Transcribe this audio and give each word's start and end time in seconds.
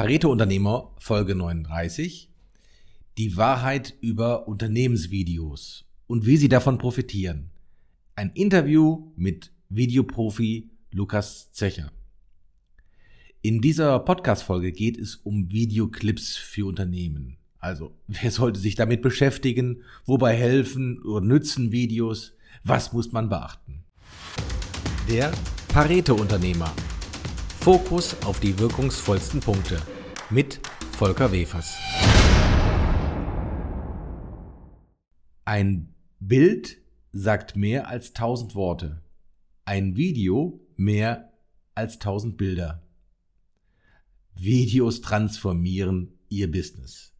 Pareto 0.00 0.32
Unternehmer 0.32 0.94
Folge 0.96 1.34
39. 1.34 2.30
Die 3.18 3.36
Wahrheit 3.36 3.98
über 4.00 4.48
Unternehmensvideos 4.48 5.84
und 6.06 6.24
wie 6.24 6.38
Sie 6.38 6.48
davon 6.48 6.78
profitieren. 6.78 7.50
Ein 8.16 8.30
Interview 8.30 9.12
mit 9.16 9.52
Videoprofi 9.68 10.70
Lukas 10.90 11.52
Zecher. 11.52 11.92
In 13.42 13.60
dieser 13.60 13.98
Podcast-Folge 13.98 14.72
geht 14.72 14.96
es 14.96 15.16
um 15.16 15.50
Videoclips 15.50 16.34
für 16.34 16.66
Unternehmen. 16.66 17.36
Also, 17.58 17.92
wer 18.06 18.30
sollte 18.30 18.58
sich 18.58 18.76
damit 18.76 19.02
beschäftigen? 19.02 19.82
Wobei 20.06 20.34
helfen 20.34 21.02
oder 21.02 21.20
nützen 21.20 21.72
Videos? 21.72 22.32
Was 22.64 22.94
muss 22.94 23.12
man 23.12 23.28
beachten? 23.28 23.84
Der 25.10 25.30
Pareto-Unternehmer 25.68 26.72
Fokus 27.60 28.16
auf 28.24 28.40
die 28.40 28.58
wirkungsvollsten 28.58 29.40
Punkte 29.40 29.82
mit 30.30 30.60
Volker 30.92 31.30
Wefers. 31.30 31.76
Ein 35.44 35.94
Bild 36.20 36.78
sagt 37.12 37.56
mehr 37.56 37.86
als 37.86 38.14
tausend 38.14 38.54
Worte. 38.54 39.02
Ein 39.66 39.94
Video 39.94 40.58
mehr 40.76 41.34
als 41.74 41.98
tausend 41.98 42.38
Bilder. 42.38 42.82
Videos 44.34 45.02
transformieren 45.02 46.18
Ihr 46.30 46.50
Business. 46.50 47.12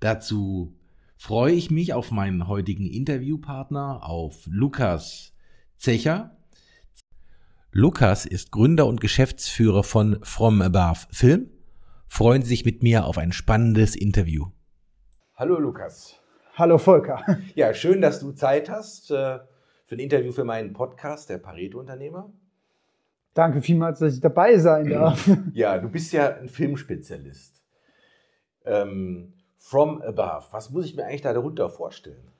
Dazu 0.00 0.76
freue 1.16 1.52
ich 1.52 1.70
mich 1.70 1.92
auf 1.92 2.10
meinen 2.10 2.48
heutigen 2.48 2.86
Interviewpartner, 2.86 4.02
auf 4.02 4.44
Lukas 4.46 5.36
Zecher. 5.76 6.36
Lukas 7.74 8.26
ist 8.26 8.52
Gründer 8.52 8.84
und 8.84 9.00
Geschäftsführer 9.00 9.82
von 9.82 10.18
From 10.22 10.60
Above 10.60 11.06
Film. 11.10 11.48
Freuen 12.06 12.42
Sie 12.42 12.48
sich 12.48 12.66
mit 12.66 12.82
mir 12.82 13.06
auf 13.06 13.16
ein 13.16 13.32
spannendes 13.32 13.96
Interview. 13.96 14.48
Hallo 15.36 15.58
Lukas. 15.58 16.20
Hallo 16.52 16.76
Volker. 16.76 17.24
Ja, 17.54 17.72
schön, 17.72 18.02
dass 18.02 18.20
du 18.20 18.32
Zeit 18.32 18.68
hast 18.68 19.10
äh, 19.10 19.38
für 19.86 19.94
ein 19.94 20.00
Interview 20.00 20.32
für 20.32 20.44
meinen 20.44 20.74
Podcast, 20.74 21.30
der 21.30 21.38
Pareto-Unternehmer. 21.38 22.30
Danke 23.32 23.62
vielmals, 23.62 24.00
dass 24.00 24.12
ich 24.12 24.20
dabei 24.20 24.58
sein 24.58 24.90
darf. 24.90 25.30
Ja, 25.54 25.78
du 25.78 25.88
bist 25.88 26.12
ja 26.12 26.36
ein 26.36 26.50
Filmspezialist. 26.50 27.62
Ähm, 28.66 29.32
From 29.56 30.02
Above, 30.02 30.44
was 30.50 30.68
muss 30.68 30.84
ich 30.84 30.94
mir 30.94 31.06
eigentlich 31.06 31.22
da 31.22 31.32
darunter 31.32 31.70
vorstellen? 31.70 32.30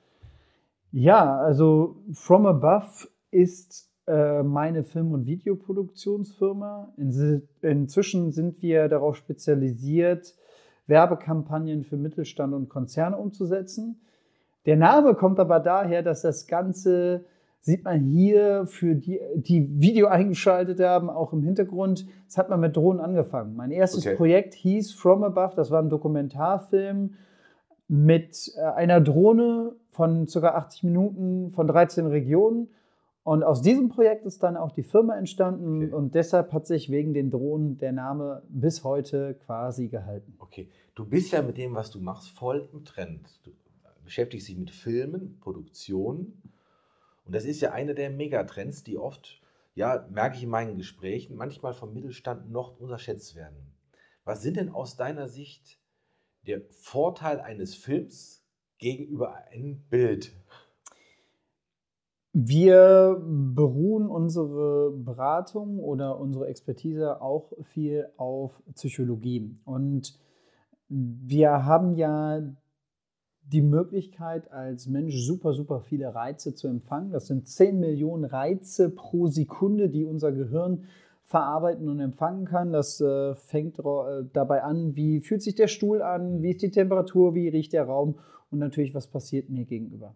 Ja, 0.91 1.39
also 1.39 2.03
From 2.13 2.45
Above 2.45 3.07
ist 3.31 3.92
meine 4.05 4.83
Film- 4.83 5.13
und 5.13 5.25
Videoproduktionsfirma. 5.25 6.93
In, 6.97 7.43
inzwischen 7.61 8.31
sind 8.31 8.61
wir 8.61 8.89
darauf 8.89 9.15
spezialisiert, 9.15 10.35
Werbekampagnen 10.87 11.83
für 11.83 11.95
Mittelstand 11.95 12.53
und 12.53 12.69
Konzerne 12.69 13.17
umzusetzen. 13.17 14.01
Der 14.65 14.77
Name 14.77 15.13
kommt 15.15 15.39
aber 15.39 15.59
daher, 15.59 16.03
dass 16.03 16.21
das 16.21 16.47
Ganze, 16.47 17.25
sieht 17.61 17.83
man 17.83 18.01
hier, 18.01 18.65
für 18.67 18.95
die, 18.95 19.19
die 19.35 19.69
Video 19.79 20.07
eingeschaltet 20.07 20.79
haben, 20.79 21.09
auch 21.09 21.33
im 21.33 21.43
Hintergrund, 21.43 22.05
das 22.27 22.37
hat 22.37 22.49
man 22.49 22.59
mit 22.59 22.75
Drohnen 22.75 23.01
angefangen. 23.01 23.55
Mein 23.55 23.71
erstes 23.71 24.05
okay. 24.05 24.15
Projekt 24.15 24.53
hieß 24.53 24.93
From 24.93 25.23
Above, 25.23 25.55
das 25.55 25.71
war 25.71 25.81
ein 25.81 25.89
Dokumentarfilm 25.89 27.15
mit 27.87 28.53
äh, 28.57 28.61
einer 28.61 29.01
Drohne 29.01 29.73
von 29.91 30.27
ca. 30.27 30.39
80 30.39 30.83
Minuten 30.83 31.51
von 31.51 31.67
13 31.67 32.07
Regionen 32.07 32.69
und 33.23 33.43
aus 33.43 33.61
diesem 33.61 33.89
Projekt 33.89 34.25
ist 34.25 34.43
dann 34.43 34.57
auch 34.57 34.71
die 34.71 34.83
Firma 34.83 35.17
entstanden 35.17 35.85
okay. 35.85 35.93
und 35.93 36.15
deshalb 36.15 36.51
hat 36.51 36.67
sich 36.67 36.89
wegen 36.89 37.13
den 37.13 37.31
Drohnen 37.31 37.77
der 37.77 37.93
Name 37.93 38.43
bis 38.49 38.83
heute 38.83 39.35
quasi 39.45 39.87
gehalten. 39.87 40.35
Okay, 40.39 40.69
du 40.95 41.05
bist 41.05 41.31
ja 41.31 41.41
mit 41.41 41.57
dem, 41.57 41.73
was 41.73 41.89
du 41.89 41.99
machst, 41.99 42.29
voll 42.29 42.69
im 42.73 42.83
Trend. 42.83 43.39
Du 43.45 43.51
beschäftigst 44.03 44.49
dich 44.49 44.57
mit 44.57 44.71
Filmen, 44.71 45.39
Produktionen 45.39 46.41
und 47.25 47.33
das 47.33 47.45
ist 47.45 47.61
ja 47.61 47.71
einer 47.71 47.93
der 47.93 48.09
Megatrends, 48.09 48.83
die 48.83 48.97
oft, 48.97 49.41
ja, 49.75 50.05
merke 50.09 50.35
ich 50.35 50.43
in 50.43 50.49
meinen 50.49 50.77
Gesprächen, 50.77 51.35
manchmal 51.35 51.73
vom 51.73 51.93
Mittelstand 51.93 52.51
noch 52.51 52.79
unterschätzt 52.79 53.35
werden. 53.35 53.73
Was 54.25 54.41
sind 54.41 54.57
denn 54.57 54.69
aus 54.69 54.95
deiner 54.95 55.27
Sicht 55.27 55.79
der 56.45 56.61
Vorteil 56.71 57.39
eines 57.39 57.75
Films 57.75 58.45
gegenüber 58.77 59.35
einem 59.35 59.83
Bild? 59.89 60.33
Wir 62.35 63.21
beruhen 63.23 64.07
unsere 64.07 64.89
Beratung 64.91 65.77
oder 65.77 66.19
unsere 66.19 66.47
Expertise 66.47 67.21
auch 67.21 67.53
viel 67.61 68.07
auf 68.17 68.63
Psychologie. 68.73 69.55
Und 69.65 70.17
wir 70.89 71.63
haben 71.63 71.93
ja 71.93 72.41
die 73.45 73.61
Möglichkeit, 73.61 74.51
als 74.51 74.87
Mensch 74.87 75.15
super, 75.15 75.53
super 75.53 75.81
viele 75.81 76.15
Reize 76.15 76.55
zu 76.55 76.67
empfangen. 76.67 77.11
Das 77.11 77.27
sind 77.27 77.47
10 77.47 77.79
Millionen 77.79 78.25
Reize 78.25 78.89
pro 78.89 79.27
Sekunde, 79.27 79.89
die 79.89 80.03
unser 80.03 80.31
Gehirn 80.31 80.85
verarbeiten 81.25 81.87
und 81.87 81.99
empfangen 81.99 82.45
kann. 82.45 82.71
Das 82.71 82.99
äh, 82.99 83.35
fängt 83.35 83.77
äh, 83.77 83.83
dabei 84.33 84.63
an, 84.63 84.95
wie 84.95 85.21
fühlt 85.21 85.43
sich 85.43 85.53
der 85.53 85.67
Stuhl 85.67 86.01
an, 86.01 86.41
wie 86.41 86.49
ist 86.49 86.63
die 86.63 86.71
Temperatur, 86.71 87.35
wie 87.35 87.49
riecht 87.49 87.73
der 87.73 87.83
Raum 87.83 88.15
und 88.49 88.57
natürlich, 88.57 88.95
was 88.95 89.05
passiert 89.05 89.49
mir 89.51 89.65
gegenüber. 89.65 90.15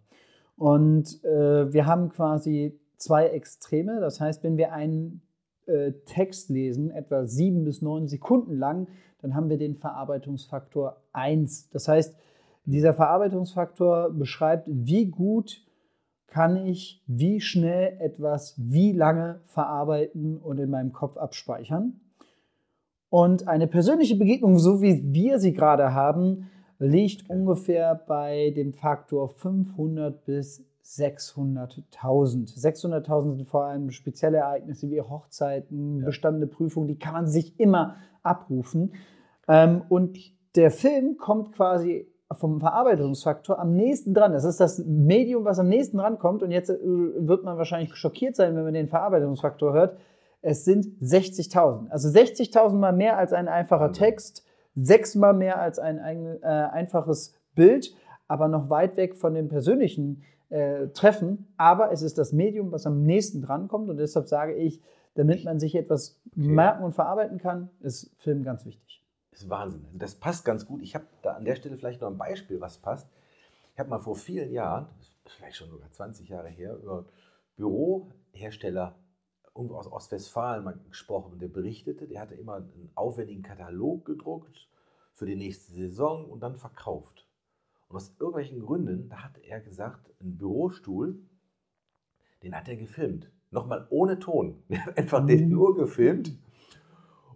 Und 0.58 1.24
äh, 1.24 1.72
wir 1.72 1.86
haben 1.86 2.10
quasi 2.10 2.80
zwei 2.98 3.28
Extreme. 3.28 4.00
Das 4.00 4.20
heißt, 4.20 4.44
wenn 4.44 4.58
wir 4.58 4.74
einen 4.74 5.22
äh, 5.68 5.94
Text 6.06 6.50
lesen, 6.50 6.92
etwa 6.92 7.26
sieben 7.26 7.64
bis 7.64 7.82
neun 7.82 8.08
Sekunden 8.08 8.58
lang, 8.58 8.88
dann 9.22 9.36
haben 9.36 9.50
wir 9.50 9.58
den 9.58 9.76
Verarbeitungsfaktor 9.76 11.02
1. 11.14 11.70
Das 11.70 11.88
heißt, 11.88 12.16
dieser 12.66 12.94
Verarbeitungsfaktor 12.94 14.12
beschreibt, 14.12 14.68
wie 14.68 15.06
gut 15.06 15.64
kann 16.28 16.66
ich 16.66 17.02
wie 17.08 17.40
schnell 17.40 17.98
etwas 18.00 18.56
wie 18.58 18.92
lange 18.92 19.40
verarbeiten 19.46 20.38
und 20.38 20.60
in 20.60 20.70
meinem 20.70 20.92
Kopf 20.92 21.18
abspeichern. 21.18 22.02
Und 23.10 23.48
eine 23.48 23.68
persönliche 23.68 24.18
Begegnung, 24.18 24.60
so 24.60 24.82
wie 24.82 25.02
wir 25.14 25.40
sie 25.40 25.54
gerade 25.54 25.94
haben, 25.94 26.50
liegt 26.80 27.30
ungefähr 27.30 27.96
bei 27.96 28.52
dem 28.56 28.74
Faktor 28.74 29.30
500 29.30 30.26
bis 30.26 30.64
600.000. 30.84 32.58
600.000 32.58 33.36
sind 33.36 33.48
vor 33.48 33.66
allem 33.66 33.92
spezielle 33.92 34.38
Ereignisse 34.38 34.90
wie 34.90 35.02
Hochzeiten, 35.02 36.00
ja. 36.00 36.06
bestandene 36.06 36.48
Prüfungen, 36.48 36.88
die 36.88 36.98
kann 36.98 37.14
man 37.14 37.28
sich 37.28 37.60
immer 37.60 37.96
abrufen. 38.24 38.94
Ähm, 39.48 39.82
und 39.90 40.18
der 40.56 40.72
Film 40.72 41.18
kommt 41.18 41.54
quasi 41.54 42.08
vom 42.32 42.60
Verarbeitungsfaktor 42.60 43.60
am 43.60 43.76
nächsten 43.76 44.14
dran. 44.14 44.34
Das 44.34 44.44
ist 44.44 44.60
das 44.60 44.80
Medium, 44.86 45.46
was 45.46 45.60
am 45.60 45.68
nächsten 45.68 45.98
dran 45.98 46.20
kommt. 46.20 46.44
Und 46.44 46.52
jetzt 46.52 46.70
äh, 46.70 46.78
wird 46.82 47.44
man 47.44 47.58
wahrscheinlich 47.58 47.96
schockiert 47.96 48.36
sein, 48.36 48.56
wenn 48.56 48.64
man 48.64 48.74
den 48.74 48.88
Verarbeitungsfaktor 48.88 49.74
hört. 49.74 49.98
Es 50.42 50.66
sind 50.66 50.86
60.000. 51.02 51.90
Also 51.90 52.10
60.000 52.10 52.74
mal 52.76 52.94
mehr 52.94 53.18
als 53.18 53.34
ein 53.34 53.48
einfacher 53.48 53.92
Text 53.92 54.46
sechsmal 54.80 55.34
mehr 55.34 55.60
als 55.60 55.80
ein, 55.80 56.00
ein 56.00 56.42
äh, 56.42 56.46
einfaches 56.46 57.34
Bild, 57.56 57.96
aber 58.28 58.48
noch 58.48 58.70
weit 58.70 58.98
weg 58.98 59.16
von 59.16 59.34
dem 59.34 59.50
persönlichen 59.50 60.24
äh, 60.50 60.88
Treffen. 60.90 61.48
Aber 61.58 61.92
es 61.92 62.02
ist 62.02 62.18
das 62.18 62.32
Medium, 62.32 62.72
was 62.72 62.86
am 62.86 63.04
nächsten 63.04 63.42
drankommt 63.42 63.90
und 63.90 63.98
deshalb 63.98 64.28
sage 64.28 64.54
ich, 64.54 64.82
damit 65.16 65.44
man 65.44 65.60
sich 65.60 65.76
etwas 65.76 66.22
okay. 66.32 66.48
merken 66.48 66.84
und 66.84 66.94
verarbeiten 66.94 67.40
kann, 67.40 67.70
ist 67.82 68.12
Film 68.18 68.44
ganz 68.44 68.66
wichtig. 68.66 69.04
Das 69.32 69.42
ist 69.42 69.50
Wahnsinn. 69.50 69.86
Das 69.94 70.16
passt 70.16 70.46
ganz 70.46 70.66
gut. 70.66 70.82
Ich 70.84 70.94
habe 70.94 71.06
da 71.24 71.34
an 71.34 71.46
der 71.46 71.56
Stelle 71.56 71.78
vielleicht 71.78 72.02
noch 72.02 72.10
ein 72.10 72.18
Beispiel, 72.18 72.62
was 72.62 72.78
passt. 72.78 73.10
Ich 73.74 73.80
habe 73.80 73.90
mal 73.90 74.00
vor 74.00 74.16
vielen 74.16 74.52
Jahren, 74.52 74.88
vielleicht 75.26 75.58
schon 75.58 75.70
sogar 75.70 75.92
20 75.92 76.30
Jahre 76.30 76.50
her, 76.50 76.76
über 76.76 77.06
Bürohersteller 77.56 78.96
irgendwo 79.58 79.76
aus 79.76 79.92
Ostwestfalen 79.92 80.64
mal 80.64 80.80
gesprochen 80.88 81.34
und 81.34 81.42
der 81.42 81.48
berichtete, 81.48 82.08
der 82.08 82.22
hatte 82.22 82.36
immer 82.36 82.56
einen 82.56 82.92
aufwendigen 82.96 83.42
Katalog 83.42 84.06
gedruckt 84.06 84.70
für 85.14 85.26
die 85.26 85.36
nächste 85.36 85.74
Saison 85.74 86.26
und 86.30 86.42
dann 86.42 86.56
verkauft. 86.56 87.28
Und 87.90 87.96
aus 87.96 88.16
irgendwelchen 88.20 88.60
Gründen, 88.60 89.10
da 89.10 89.24
hat 89.24 89.38
er 89.44 89.60
gesagt, 89.60 90.12
ein 90.22 90.38
Bürostuhl, 90.38 91.20
den 92.44 92.56
hat 92.56 92.68
er 92.68 92.76
gefilmt. 92.76 93.32
Nochmal 93.50 93.88
ohne 93.90 94.20
Ton. 94.20 94.62
Er 94.70 94.86
hat 94.86 94.98
einfach 94.98 95.26
den 95.26 95.46
mhm. 95.46 95.52
nur 95.52 95.76
gefilmt. 95.76 96.38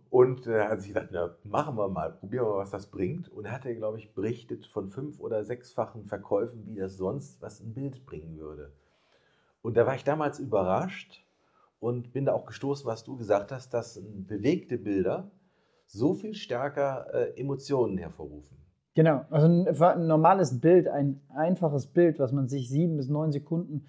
Und 0.09 0.45
er 0.45 0.67
hat 0.67 0.81
sich 0.81 0.93
gedacht, 0.93 1.07
na, 1.11 1.35
machen 1.45 1.77
wir 1.77 1.87
mal, 1.87 2.11
probieren 2.11 2.45
wir 2.45 2.51
mal, 2.51 2.57
was 2.57 2.71
das 2.71 2.87
bringt. 2.87 3.29
Und 3.29 3.45
er 3.45 3.53
hat, 3.53 3.63
glaube 3.63 3.97
ich, 3.97 4.13
berichtet 4.13 4.67
von 4.67 4.89
fünf- 4.89 5.21
oder 5.21 5.45
sechsfachen 5.45 6.05
Verkäufen, 6.05 6.67
wie 6.67 6.75
das 6.75 6.97
sonst 6.97 7.41
was 7.41 7.61
ein 7.61 7.73
Bild 7.73 8.05
bringen 8.05 8.37
würde. 8.37 8.73
Und 9.61 9.77
da 9.77 9.85
war 9.85 9.95
ich 9.95 10.03
damals 10.03 10.37
überrascht, 10.39 11.23
und 11.81 12.13
bin 12.13 12.25
da 12.25 12.33
auch 12.33 12.45
gestoßen, 12.45 12.85
was 12.85 13.03
du 13.03 13.17
gesagt 13.17 13.51
hast, 13.51 13.73
dass 13.73 14.01
bewegte 14.27 14.77
Bilder 14.77 15.31
so 15.87 16.13
viel 16.13 16.35
stärker 16.35 17.07
äh, 17.13 17.41
Emotionen 17.41 17.97
hervorrufen. 17.97 18.55
Genau, 18.93 19.25
also 19.29 19.47
ein, 19.47 19.67
ein, 19.67 20.07
normales 20.07 20.59
Bild, 20.59 20.87
ein 20.87 21.21
einfaches 21.29 21.87
Bild, 21.87 22.19
was 22.19 22.31
man 22.31 22.47
sich 22.47 22.69
sieben 22.69 22.97
bis 22.97 23.09
neun 23.09 23.31
Sekunden 23.31 23.87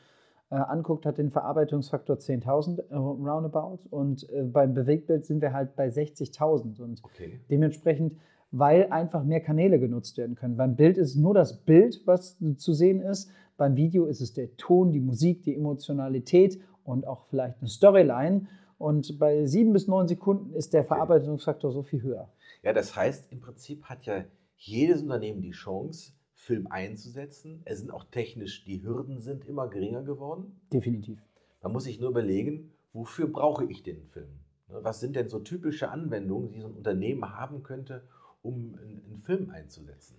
äh, 0.50 0.54
anguckt, 0.54 1.04
hat 1.04 1.18
den 1.18 1.30
Verarbeitungsfaktor 1.30 2.16
10.000 2.16 2.88
äh, 2.88 2.96
roundabout 2.96 3.80
und 3.90 4.28
äh, 4.30 4.42
beim 4.42 4.72
Bewegtbild 4.74 5.26
sind 5.26 5.42
wir 5.42 5.52
halt 5.52 5.76
bei 5.76 5.88
60.000 5.88 6.80
und 6.80 7.02
Okay. 7.04 7.40
dementsprechend, 7.50 8.16
weil 8.52 8.86
einfach 8.90 9.22
mehr 9.22 9.40
Kanäle 9.40 9.78
genutzt 9.78 10.16
werden 10.16 10.34
können. 10.34 10.56
Beim 10.56 10.76
Bild 10.76 10.96
ist 10.96 11.10
es 11.10 11.16
nur 11.16 11.34
das 11.34 11.58
Bild, 11.64 12.00
was 12.06 12.38
zu 12.56 12.72
sehen 12.72 13.00
ist. 13.00 13.30
Beim 13.58 13.76
Video 13.76 14.06
ist 14.06 14.20
es 14.22 14.32
der 14.32 14.56
Ton, 14.56 14.92
die 14.92 15.00
Musik, 15.00 15.42
die 15.42 15.54
Emotionalität 15.54 16.58
und 16.84 17.06
auch 17.06 17.26
vielleicht 17.26 17.58
eine 17.60 17.68
Storyline. 17.68 18.46
Und 18.78 19.18
bei 19.18 19.46
sieben 19.46 19.72
bis 19.72 19.86
neun 19.86 20.08
Sekunden 20.08 20.52
ist 20.54 20.72
der 20.72 20.84
Verarbeitungsfaktor 20.84 21.70
so 21.70 21.82
viel 21.82 22.02
höher. 22.02 22.28
Ja, 22.62 22.72
das 22.72 22.96
heißt, 22.96 23.30
im 23.30 23.40
Prinzip 23.40 23.84
hat 23.84 24.06
ja 24.06 24.24
jedes 24.56 25.02
Unternehmen 25.02 25.40
die 25.40 25.52
Chance, 25.52 26.12
Film 26.34 26.66
einzusetzen. 26.66 27.62
Es 27.64 27.78
sind 27.78 27.92
auch 27.92 28.04
technisch, 28.04 28.64
die 28.64 28.82
Hürden 28.82 29.20
sind 29.20 29.44
immer 29.44 29.68
geringer 29.68 30.02
geworden. 30.02 30.60
Definitiv. 30.72 31.20
Man 31.62 31.72
muss 31.72 31.84
sich 31.84 32.00
nur 32.00 32.10
überlegen, 32.10 32.72
wofür 32.92 33.28
brauche 33.28 33.64
ich 33.64 33.84
den 33.84 34.02
Film? 34.08 34.40
Ne, 34.68 34.80
Was 34.82 34.98
sind 34.98 35.14
denn 35.14 35.28
so 35.28 35.38
typische 35.38 35.90
Anwendungen, 35.90 36.50
die 36.50 36.60
so 36.60 36.66
ein 36.66 36.74
Unternehmen 36.74 37.36
haben 37.36 37.62
könnte, 37.62 38.02
um 38.42 38.74
einen, 38.74 39.04
einen 39.04 39.18
Film 39.18 39.50
einzusetzen? 39.50 40.16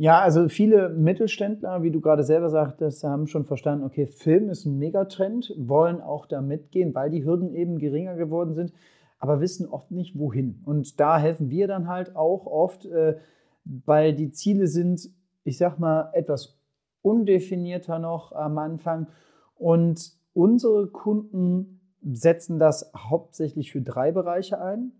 Ja, 0.00 0.20
also 0.20 0.48
viele 0.48 0.88
Mittelständler, 0.88 1.82
wie 1.82 1.90
du 1.90 2.00
gerade 2.00 2.24
selber 2.24 2.48
sagtest, 2.48 3.04
haben 3.04 3.26
schon 3.26 3.44
verstanden, 3.44 3.84
okay, 3.84 4.06
Film 4.06 4.48
ist 4.48 4.64
ein 4.64 4.78
Megatrend, 4.78 5.52
wollen 5.58 6.00
auch 6.00 6.24
da 6.24 6.40
mitgehen, 6.40 6.94
weil 6.94 7.10
die 7.10 7.22
Hürden 7.22 7.52
eben 7.54 7.76
geringer 7.76 8.14
geworden 8.16 8.54
sind, 8.54 8.72
aber 9.18 9.42
wissen 9.42 9.68
oft 9.68 9.90
nicht, 9.90 10.18
wohin. 10.18 10.62
Und 10.64 11.00
da 11.00 11.18
helfen 11.18 11.50
wir 11.50 11.68
dann 11.68 11.86
halt 11.86 12.16
auch 12.16 12.46
oft, 12.46 12.86
äh, 12.86 13.18
weil 13.66 14.14
die 14.14 14.30
Ziele 14.30 14.68
sind, 14.68 15.10
ich 15.44 15.58
sag 15.58 15.78
mal, 15.78 16.08
etwas 16.14 16.58
undefinierter 17.02 17.98
noch 17.98 18.32
am 18.32 18.56
Anfang. 18.56 19.06
Und 19.54 20.12
unsere 20.32 20.86
Kunden 20.86 21.78
setzen 22.02 22.58
das 22.58 22.90
hauptsächlich 22.96 23.70
für 23.70 23.82
drei 23.82 24.12
Bereiche 24.12 24.62
ein. 24.62 24.92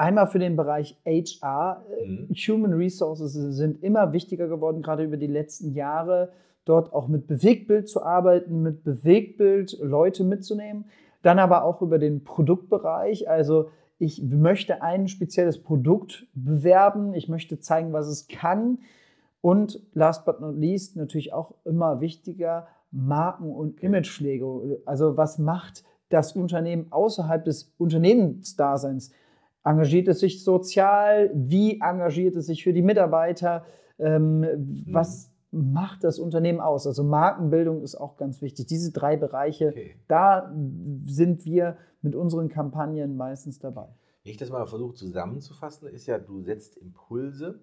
Einmal 0.00 0.28
für 0.28 0.38
den 0.38 0.56
Bereich 0.56 0.96
HR. 1.04 1.84
Mhm. 2.06 2.28
Human 2.30 2.72
Resources 2.72 3.34
sind 3.34 3.82
immer 3.82 4.14
wichtiger 4.14 4.48
geworden, 4.48 4.80
gerade 4.80 5.04
über 5.04 5.18
die 5.18 5.26
letzten 5.26 5.74
Jahre. 5.74 6.32
Dort 6.64 6.94
auch 6.94 7.06
mit 7.06 7.26
Bewegtbild 7.26 7.86
zu 7.86 8.02
arbeiten, 8.02 8.62
mit 8.62 8.82
Bewegtbild 8.82 9.78
Leute 9.82 10.24
mitzunehmen. 10.24 10.86
Dann 11.20 11.38
aber 11.38 11.64
auch 11.64 11.82
über 11.82 11.98
den 11.98 12.24
Produktbereich. 12.24 13.28
Also 13.28 13.68
ich 13.98 14.22
möchte 14.22 14.80
ein 14.80 15.06
spezielles 15.06 15.62
Produkt 15.62 16.26
bewerben. 16.32 17.12
Ich 17.12 17.28
möchte 17.28 17.60
zeigen, 17.60 17.92
was 17.92 18.06
es 18.06 18.26
kann. 18.26 18.78
Und 19.42 19.82
last 19.92 20.24
but 20.24 20.40
not 20.40 20.56
least 20.56 20.96
natürlich 20.96 21.34
auch 21.34 21.52
immer 21.66 22.00
wichtiger, 22.00 22.68
Marken- 22.90 23.52
und 23.52 23.82
Imagepflege. 23.82 24.80
Also 24.86 25.18
was 25.18 25.38
macht 25.38 25.84
das 26.08 26.32
Unternehmen 26.32 26.86
außerhalb 26.90 27.44
des 27.44 27.74
Unternehmensdaseins? 27.76 29.12
Engagiert 29.64 30.08
es 30.08 30.20
sich 30.20 30.42
sozial? 30.42 31.30
Wie 31.34 31.80
engagiert 31.80 32.36
es 32.36 32.46
sich 32.46 32.62
für 32.64 32.72
die 32.72 32.82
Mitarbeiter? 32.82 33.64
Ähm, 33.98 34.84
Was 34.90 35.30
macht 35.52 36.04
das 36.04 36.18
Unternehmen 36.18 36.60
aus? 36.60 36.86
Also 36.86 37.04
Markenbildung 37.04 37.82
ist 37.82 37.94
auch 37.96 38.16
ganz 38.16 38.40
wichtig. 38.40 38.66
Diese 38.66 38.92
drei 38.92 39.16
Bereiche, 39.16 39.68
Okay. 39.68 39.96
da 40.08 40.54
sind 41.04 41.44
wir 41.44 41.76
mit 42.02 42.14
unseren 42.14 42.48
Kampagnen 42.48 43.16
meistens 43.16 43.58
dabei. 43.58 43.88
Wenn 44.22 44.32
ich 44.32 44.36
das 44.38 44.50
mal 44.50 44.66
versuche 44.66 44.94
zusammenzufassen, 44.94 45.88
ist 45.88 46.06
ja, 46.06 46.18
du 46.18 46.40
setzt 46.42 46.76
Impulse. 46.76 47.60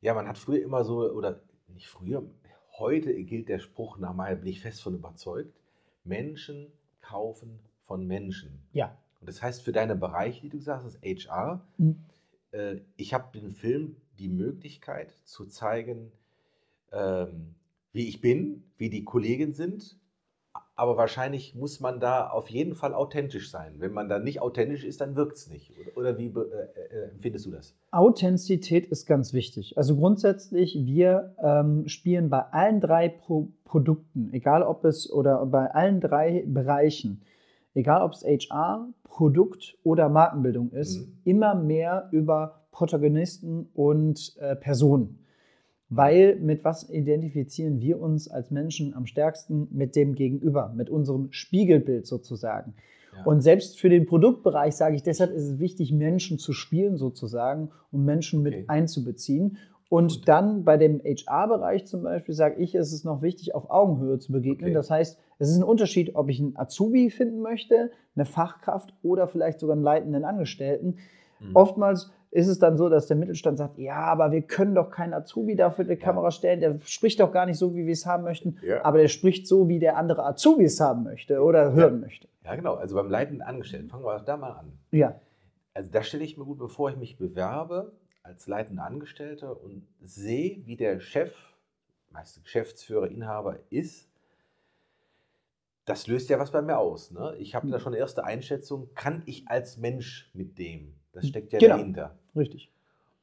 Ja, 0.00 0.14
man 0.14 0.26
hat 0.28 0.36
früher 0.36 0.62
immer 0.62 0.84
so, 0.84 1.10
oder 1.10 1.40
nicht 1.68 1.88
früher, 1.88 2.22
heute 2.78 3.14
gilt 3.24 3.48
der 3.48 3.58
Spruch, 3.58 3.98
nach 3.98 4.14
meiner 4.14 4.36
bin 4.36 4.48
ich 4.48 4.60
fest 4.60 4.82
von 4.82 4.94
überzeugt, 4.94 5.54
Menschen 6.04 6.66
kaufen 7.00 7.60
von 7.86 8.06
Menschen. 8.06 8.62
Ja. 8.72 8.96
Und 9.20 9.28
das 9.28 9.42
heißt 9.42 9.62
für 9.62 9.72
deine 9.72 9.96
Bereiche, 9.96 10.42
die 10.42 10.48
du 10.50 10.58
sagst, 10.60 10.86
das 10.86 10.98
HR, 11.02 11.66
Mhm. 11.78 11.96
äh, 12.52 12.76
ich 12.96 13.14
habe 13.14 13.38
den 13.38 13.50
Film 13.50 13.96
die 14.18 14.28
Möglichkeit 14.28 15.14
zu 15.24 15.46
zeigen, 15.46 16.12
ähm, 16.92 17.54
wie 17.92 18.08
ich 18.08 18.20
bin, 18.20 18.64
wie 18.78 18.90
die 18.90 19.04
Kollegen 19.04 19.52
sind. 19.52 19.96
Aber 20.74 20.96
wahrscheinlich 20.98 21.54
muss 21.54 21.80
man 21.80 22.00
da 22.00 22.28
auf 22.28 22.48
jeden 22.50 22.74
Fall 22.74 22.92
authentisch 22.94 23.50
sein. 23.50 23.74
Wenn 23.78 23.92
man 23.92 24.08
da 24.10 24.18
nicht 24.18 24.40
authentisch 24.42 24.84
ist, 24.84 25.00
dann 25.00 25.16
wirkt 25.16 25.36
es 25.36 25.48
nicht. 25.48 25.72
Oder, 25.96 26.18
wie 26.18 26.28
be- 26.28 26.50
äh, 26.74 26.94
äh, 26.94 27.10
empfindest 27.10 27.46
du 27.46 27.50
das? 27.50 27.74
Authentizität 27.90 28.86
ist 28.86 29.06
ganz 29.06 29.32
wichtig. 29.32 29.76
Also 29.78 29.96
grundsätzlich, 29.96 30.74
wir 30.84 31.34
ähm, 31.42 31.88
spielen 31.88 32.28
bei 32.28 32.40
allen 32.52 32.80
drei 32.80 33.08
Pro 33.08 33.48
Produkten, 33.64 34.30
egal 34.32 34.62
ob 34.62 34.84
es 34.84 35.10
oder 35.10 35.44
bei 35.46 35.70
allen 35.70 36.00
drei 36.00 36.44
Bereichen, 36.46 37.22
egal 37.76 38.02
ob 38.02 38.12
es 38.12 38.24
HR, 38.24 38.88
Produkt 39.04 39.76
oder 39.84 40.08
Markenbildung 40.08 40.70
ist, 40.72 40.98
Mhm. 40.98 41.12
immer 41.24 41.54
mehr 41.54 42.08
über 42.10 42.62
Protagonisten 42.72 43.68
und 43.74 44.36
äh, 44.40 44.56
Personen. 44.56 45.20
Weil 45.88 46.36
mit 46.40 46.64
was 46.64 46.90
identifizieren 46.90 47.80
wir 47.80 48.00
uns 48.00 48.28
als 48.28 48.50
Menschen 48.50 48.92
am 48.94 49.06
stärksten? 49.06 49.68
Mit 49.70 49.94
dem 49.94 50.14
Gegenüber, 50.16 50.72
mit 50.74 50.90
unserem 50.90 51.28
Spiegelbild 51.30 52.06
sozusagen. 52.06 52.74
Ja. 53.16 53.24
Und 53.24 53.40
selbst 53.40 53.78
für 53.78 53.88
den 53.88 54.04
Produktbereich 54.04 54.74
sage 54.74 54.96
ich, 54.96 55.02
deshalb 55.04 55.30
ist 55.32 55.44
es 55.44 55.58
wichtig, 55.60 55.92
Menschen 55.92 56.38
zu 56.38 56.52
spielen 56.52 56.96
sozusagen 56.96 57.70
und 57.92 58.04
Menschen 58.04 58.42
mit 58.42 58.54
Okay. 58.54 58.64
einzubeziehen. 58.66 59.58
Und 59.88 60.28
dann 60.28 60.64
bei 60.64 60.76
dem 60.76 61.00
HR-Bereich 61.04 61.86
zum 61.86 62.02
Beispiel 62.02 62.34
sage 62.34 62.56
ich, 62.56 62.74
ist 62.74 62.92
es 62.92 63.04
noch 63.04 63.22
wichtig, 63.22 63.54
auf 63.54 63.70
Augenhöhe 63.70 64.18
zu 64.18 64.32
begegnen. 64.32 64.70
Okay. 64.70 64.74
Das 64.74 64.90
heißt, 64.90 65.18
es 65.38 65.48
ist 65.48 65.56
ein 65.56 65.62
Unterschied, 65.62 66.16
ob 66.16 66.28
ich 66.28 66.40
einen 66.40 66.56
Azubi 66.56 67.10
finden 67.10 67.40
möchte, 67.40 67.90
eine 68.16 68.24
Fachkraft 68.24 68.94
oder 69.02 69.28
vielleicht 69.28 69.60
sogar 69.60 69.74
einen 69.76 69.84
leitenden 69.84 70.24
Angestellten. 70.24 70.96
Mhm. 71.38 71.54
Oftmals 71.54 72.10
ist 72.32 72.48
es 72.48 72.58
dann 72.58 72.76
so, 72.76 72.88
dass 72.88 73.06
der 73.06 73.16
Mittelstand 73.16 73.58
sagt, 73.58 73.78
ja, 73.78 73.96
aber 73.96 74.32
wir 74.32 74.42
können 74.42 74.74
doch 74.74 74.90
keinen 74.90 75.14
Azubi 75.14 75.54
da 75.54 75.70
für 75.70 75.84
die 75.84 75.96
Kamera 75.96 76.30
stellen, 76.32 76.60
der 76.60 76.78
spricht 76.84 77.20
doch 77.20 77.30
gar 77.32 77.46
nicht 77.46 77.56
so, 77.58 77.74
wie 77.74 77.86
wir 77.86 77.92
es 77.92 78.04
haben 78.06 78.24
möchten, 78.24 78.58
Ja. 78.62 78.84
aber 78.84 78.98
der 78.98 79.08
spricht 79.08 79.46
so, 79.46 79.68
wie 79.68 79.78
der 79.78 79.96
andere 79.96 80.26
Azubi 80.26 80.64
es 80.64 80.80
haben 80.80 81.04
möchte 81.04 81.40
oder 81.42 81.72
hören 81.72 82.00
möchte. 82.00 82.28
Ja, 82.44 82.54
genau. 82.56 82.74
Also 82.74 82.96
beim 82.96 83.08
leitenden 83.08 83.42
Angestellten, 83.42 83.88
fangen 83.88 84.04
wir 84.04 84.18
da 84.20 84.36
mal 84.36 84.50
an. 84.52 84.72
Ja, 84.90 85.14
Also 85.74 85.90
da 85.92 86.02
stelle 86.02 86.24
ich 86.24 86.36
mir 86.36 86.44
gut, 86.44 86.58
bevor 86.58 86.90
ich 86.90 86.96
mich 86.96 87.16
bewerbe 87.16 87.92
als 88.26 88.46
leitender 88.48 88.84
Angestellter 88.84 89.62
und 89.62 89.86
sehe, 90.02 90.60
wie 90.66 90.76
der 90.76 91.00
Chef, 91.00 91.34
meist 92.10 92.42
Geschäftsführer, 92.42 93.08
Inhaber 93.08 93.58
ist, 93.70 94.08
das 95.84 96.08
löst 96.08 96.28
ja 96.30 96.38
was 96.38 96.50
bei 96.50 96.62
mir 96.62 96.78
aus. 96.78 97.12
Ne? 97.12 97.36
Ich 97.38 97.54
habe 97.54 97.70
da 97.70 97.78
schon 97.78 97.92
eine 97.92 98.00
erste 98.00 98.24
Einschätzung, 98.24 98.90
kann 98.94 99.22
ich 99.26 99.48
als 99.48 99.76
Mensch 99.76 100.30
mit 100.34 100.58
dem? 100.58 100.94
Das 101.12 101.28
steckt 101.28 101.52
ja 101.52 101.60
Genau. 101.60 101.76
dahinter. 101.76 102.18
richtig. 102.34 102.70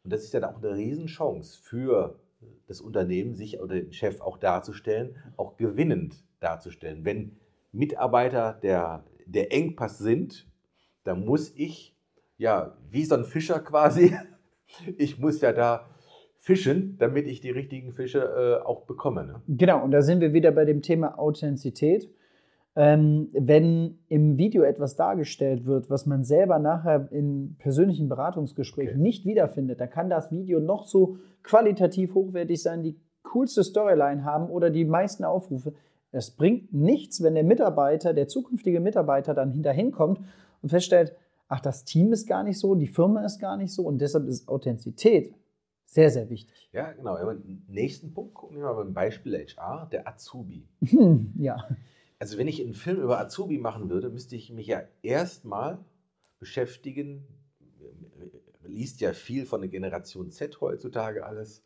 Und 0.04 0.12
das 0.12 0.24
ist 0.24 0.34
ja 0.34 0.40
dann 0.40 0.54
auch 0.56 0.64
eine 0.64 0.74
Riesenchance 0.76 1.58
für 1.62 2.20
das 2.68 2.82
Unternehmen, 2.82 3.36
sich 3.36 3.60
oder 3.62 3.76
den 3.76 3.94
Chef 3.94 4.20
auch 4.22 4.38
darzustellen, 4.38 5.16
auch 5.38 5.56
gewinnend 5.58 6.24
darzustellen. 6.40 7.06
Wenn 7.06 7.38
Mitarbeiter 7.72 8.54
der, 8.62 9.04
der 9.26 9.54
Engpass 9.54 9.98
sind, 9.98 10.46
dann 11.04 11.24
muss 11.26 11.54
ich, 11.56 11.96
ja, 12.38 12.78
wie 12.90 13.06
so 13.06 13.16
ein 13.16 13.24
Fischer 13.26 13.60
quasi, 13.60 14.18
ich 14.98 15.20
muss 15.20 15.42
ja 15.42 15.52
da 15.52 15.86
fischen, 16.38 16.98
damit 17.00 17.28
ich 17.28 17.40
die 17.40 17.52
richtigen 17.52 17.94
Fische 17.94 18.20
äh, 18.62 18.66
auch 18.66 18.82
bekomme. 18.82 19.26
Ne? 19.26 19.42
Genau, 19.48 19.84
und 19.84 19.92
da 19.92 20.02
sind 20.02 20.20
wir 20.20 20.34
wieder 20.34 20.52
bei 20.52 20.66
dem 20.66 20.82
Thema 20.82 21.18
Authentizität. 21.18 22.10
Ähm, 22.76 23.30
wenn 23.34 24.00
im 24.10 24.38
Video 24.38 24.64
etwas 24.64 24.96
dargestellt 24.96 25.66
wird, 25.66 25.92
was 25.92 26.08
man 26.08 26.24
selber 26.24 26.58
nachher 26.58 27.08
in 27.12 27.56
persönlichen 27.60 28.10
Beratungsgesprächen 28.10 28.96
Okay. 28.96 29.02
nicht 29.02 29.26
wiederfindet, 29.26 29.80
dann 29.80 29.92
kann 29.92 30.10
das 30.10 30.32
Video 30.32 30.60
noch 30.60 30.88
so 30.88 31.18
qualitativ 31.44 32.16
hochwertig 32.16 32.62
sein, 32.62 32.82
die 32.82 33.00
coolste 33.22 33.64
Storyline 33.64 34.26
haben 34.26 34.50
oder 34.50 34.70
die 34.70 34.86
meisten 34.86 35.24
Aufrufe. 35.24 35.74
Es 36.12 36.32
bringt 36.32 36.74
nichts, 36.74 37.24
wenn 37.24 37.36
der 37.36 37.44
Mitarbeiter, 37.44 38.14
der 38.14 38.28
zukünftige 38.28 38.80
Mitarbeiter 38.80 39.34
dann 39.34 39.52
hinterhin 39.52 39.92
kommt 39.92 40.20
und 40.62 40.70
feststellt, 40.70 41.16
ach, 41.54 41.62
das 41.62 41.86
Team 41.86 42.12
ist 42.12 42.26
gar 42.26 42.44
nicht 42.44 42.58
so, 42.58 42.74
die 42.74 42.88
Firma 42.88 43.24
ist 43.24 43.38
gar 43.38 43.58
nicht 43.58 43.72
so 43.72 43.84
und 43.84 44.00
deshalb 44.00 44.28
ist 44.28 44.48
Authentizität 44.50 45.36
sehr, 45.86 46.10
sehr 46.10 46.28
wichtig. 46.32 46.68
Ja, 46.74 46.92
genau. 46.94 47.16
Ja, 47.16 47.36
nächsten 47.68 48.12
Punkt 48.12 48.34
gucken 48.34 48.58
wir 48.58 48.64
mal 48.64 48.74
beim 48.74 48.94
Beispiel 48.94 49.38
HR, 49.38 49.88
der 49.92 50.08
Azubi. 50.08 50.68
Ja. 51.38 51.68
Also 52.18 52.38
wenn 52.38 52.48
ich 52.48 52.60
einen 52.60 52.74
Film 52.74 53.02
über 53.02 53.20
Azubi 53.20 53.60
machen 53.60 53.90
würde, 53.90 54.10
müsste 54.10 54.36
ich 54.36 54.50
mich 54.50 54.66
ja 54.66 54.82
erstmal 55.04 55.78
beschäftigen, 56.40 57.28
liest 58.64 59.02
ja 59.02 59.14
viel 59.14 59.46
von 59.46 59.62
der 59.62 59.70
Generation 59.70 60.32
Z 60.32 60.60
heutzutage 60.60 61.24
alles. 61.24 61.64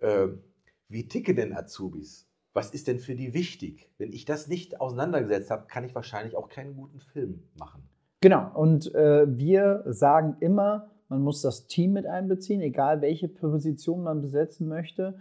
Ähm, 0.00 0.42
wie 0.88 1.08
ticken 1.08 1.36
denn 1.36 1.52
Azubis? 1.52 2.30
Was 2.54 2.70
ist 2.70 2.86
denn 2.86 2.98
für 2.98 3.16
die 3.16 3.34
wichtig? 3.34 3.90
Wenn 3.98 4.12
ich 4.12 4.24
das 4.24 4.48
nicht 4.48 4.80
auseinandergesetzt 4.80 5.50
habe, 5.50 5.66
kann 5.66 5.84
ich 5.84 5.94
wahrscheinlich 5.94 6.36
auch 6.36 6.48
keinen 6.48 6.74
guten 6.76 7.00
Film 7.00 7.42
machen. 7.56 7.88
Genau, 8.22 8.52
und 8.54 8.94
äh, 8.94 9.26
wir 9.36 9.82
sagen 9.86 10.36
immer, 10.38 10.90
man 11.08 11.22
muss 11.22 11.42
das 11.42 11.66
Team 11.66 11.92
mit 11.92 12.06
einbeziehen, 12.06 12.60
egal 12.60 13.02
welche 13.02 13.26
Position 13.26 14.04
man 14.04 14.22
besetzen 14.22 14.68
möchte. 14.68 15.16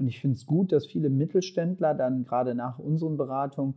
Und 0.00 0.08
ich 0.08 0.20
finde 0.20 0.34
es 0.34 0.46
gut, 0.46 0.72
dass 0.72 0.84
viele 0.84 1.10
Mittelständler 1.10 1.94
dann 1.94 2.24
gerade 2.24 2.56
nach 2.56 2.80
unseren 2.80 3.16
Beratungen 3.16 3.74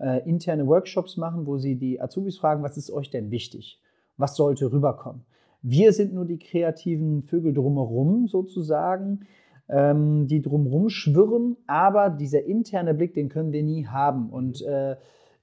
äh, 0.00 0.28
interne 0.28 0.66
Workshops 0.66 1.16
machen, 1.16 1.46
wo 1.46 1.56
sie 1.58 1.76
die 1.76 2.00
Azubis 2.00 2.36
fragen, 2.36 2.64
was 2.64 2.76
ist 2.76 2.90
euch 2.90 3.10
denn 3.10 3.30
wichtig? 3.30 3.80
Was 4.16 4.34
sollte 4.34 4.72
rüberkommen? 4.72 5.24
Wir 5.62 5.92
sind 5.92 6.12
nur 6.12 6.24
die 6.24 6.40
kreativen 6.40 7.22
Vögel 7.22 7.54
drumherum 7.54 8.26
sozusagen, 8.26 9.20
ähm, 9.68 10.26
die 10.26 10.42
drumherum 10.42 10.88
schwirren, 10.88 11.56
aber 11.68 12.10
dieser 12.10 12.44
interne 12.44 12.92
Blick, 12.92 13.14
den 13.14 13.28
können 13.28 13.52
wir 13.52 13.62
nie 13.62 13.86
haben. 13.86 14.30
Und 14.30 14.62
äh, 14.62 14.96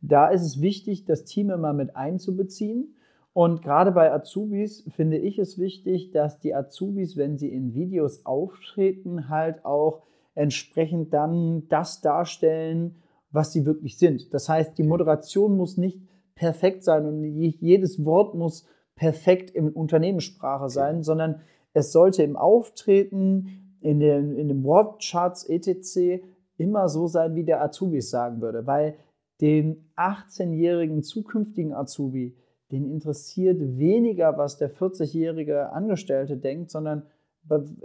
da 0.04 0.28
ist 0.28 0.42
es 0.42 0.62
wichtig, 0.62 1.06
das 1.06 1.24
Team 1.24 1.50
immer 1.50 1.74
mit 1.74 1.96
einzubeziehen. 1.96 2.96
Und 3.32 3.64
gerade 3.64 3.92
bei 3.92 4.12
Azubis 4.12 4.84
finde 4.96 5.18
ich 5.18 5.40
es 5.40 5.58
wichtig, 5.58 6.12
dass 6.12 6.40
die 6.40 6.54
Azubis, 6.54 7.18
wenn 7.18 7.38
sie 7.38 7.52
in 7.52 7.74
Videos 7.74 8.26
auftreten, 8.26 9.30
halt 9.30 9.66
auch 9.66 10.04
entsprechend 10.36 11.14
dann 11.14 11.68
das 11.70 12.02
darstellen, 12.02 12.96
was 13.32 13.54
sie 13.54 13.66
wirklich 13.66 13.98
sind. 13.98 14.34
Das 14.34 14.50
heißt, 14.50 14.78
die 14.78 14.84
Moderation 14.84 15.58
muss 15.58 15.78
nicht 15.78 16.00
perfekt 16.36 16.84
sein 16.84 17.06
und 17.06 17.24
jedes 17.24 18.04
Wort 18.06 18.36
muss 18.36 18.68
perfekt 18.96 19.52
in 19.52 19.70
Unternehmenssprache 19.70 20.70
sein, 20.70 20.96
okay. 20.98 21.04
sondern 21.04 21.42
es 21.74 21.92
sollte 21.92 22.24
im 22.24 22.36
Auftreten, 22.36 23.78
in 23.82 24.00
den, 24.00 24.36
in 24.36 24.48
den 24.50 24.64
Wortcharts 24.64 25.46
etc. 25.46 26.24
immer 26.58 26.90
so 26.90 27.08
sein, 27.08 27.36
wie 27.36 27.44
der 27.44 27.64
Azubis 27.64 28.10
sagen 28.10 28.42
würde, 28.42 28.68
weil 28.68 28.96
den 29.44 29.90
18-jährigen 29.98 31.04
zukünftigen 31.04 31.74
Azubi, 31.74 32.34
den 32.72 32.90
interessiert 32.90 33.60
weniger, 33.60 34.38
was 34.38 34.58
der 34.58 34.74
40-jährige 34.74 35.74
Angestellte 35.74 36.38
denkt, 36.38 36.72
sondern 36.72 37.06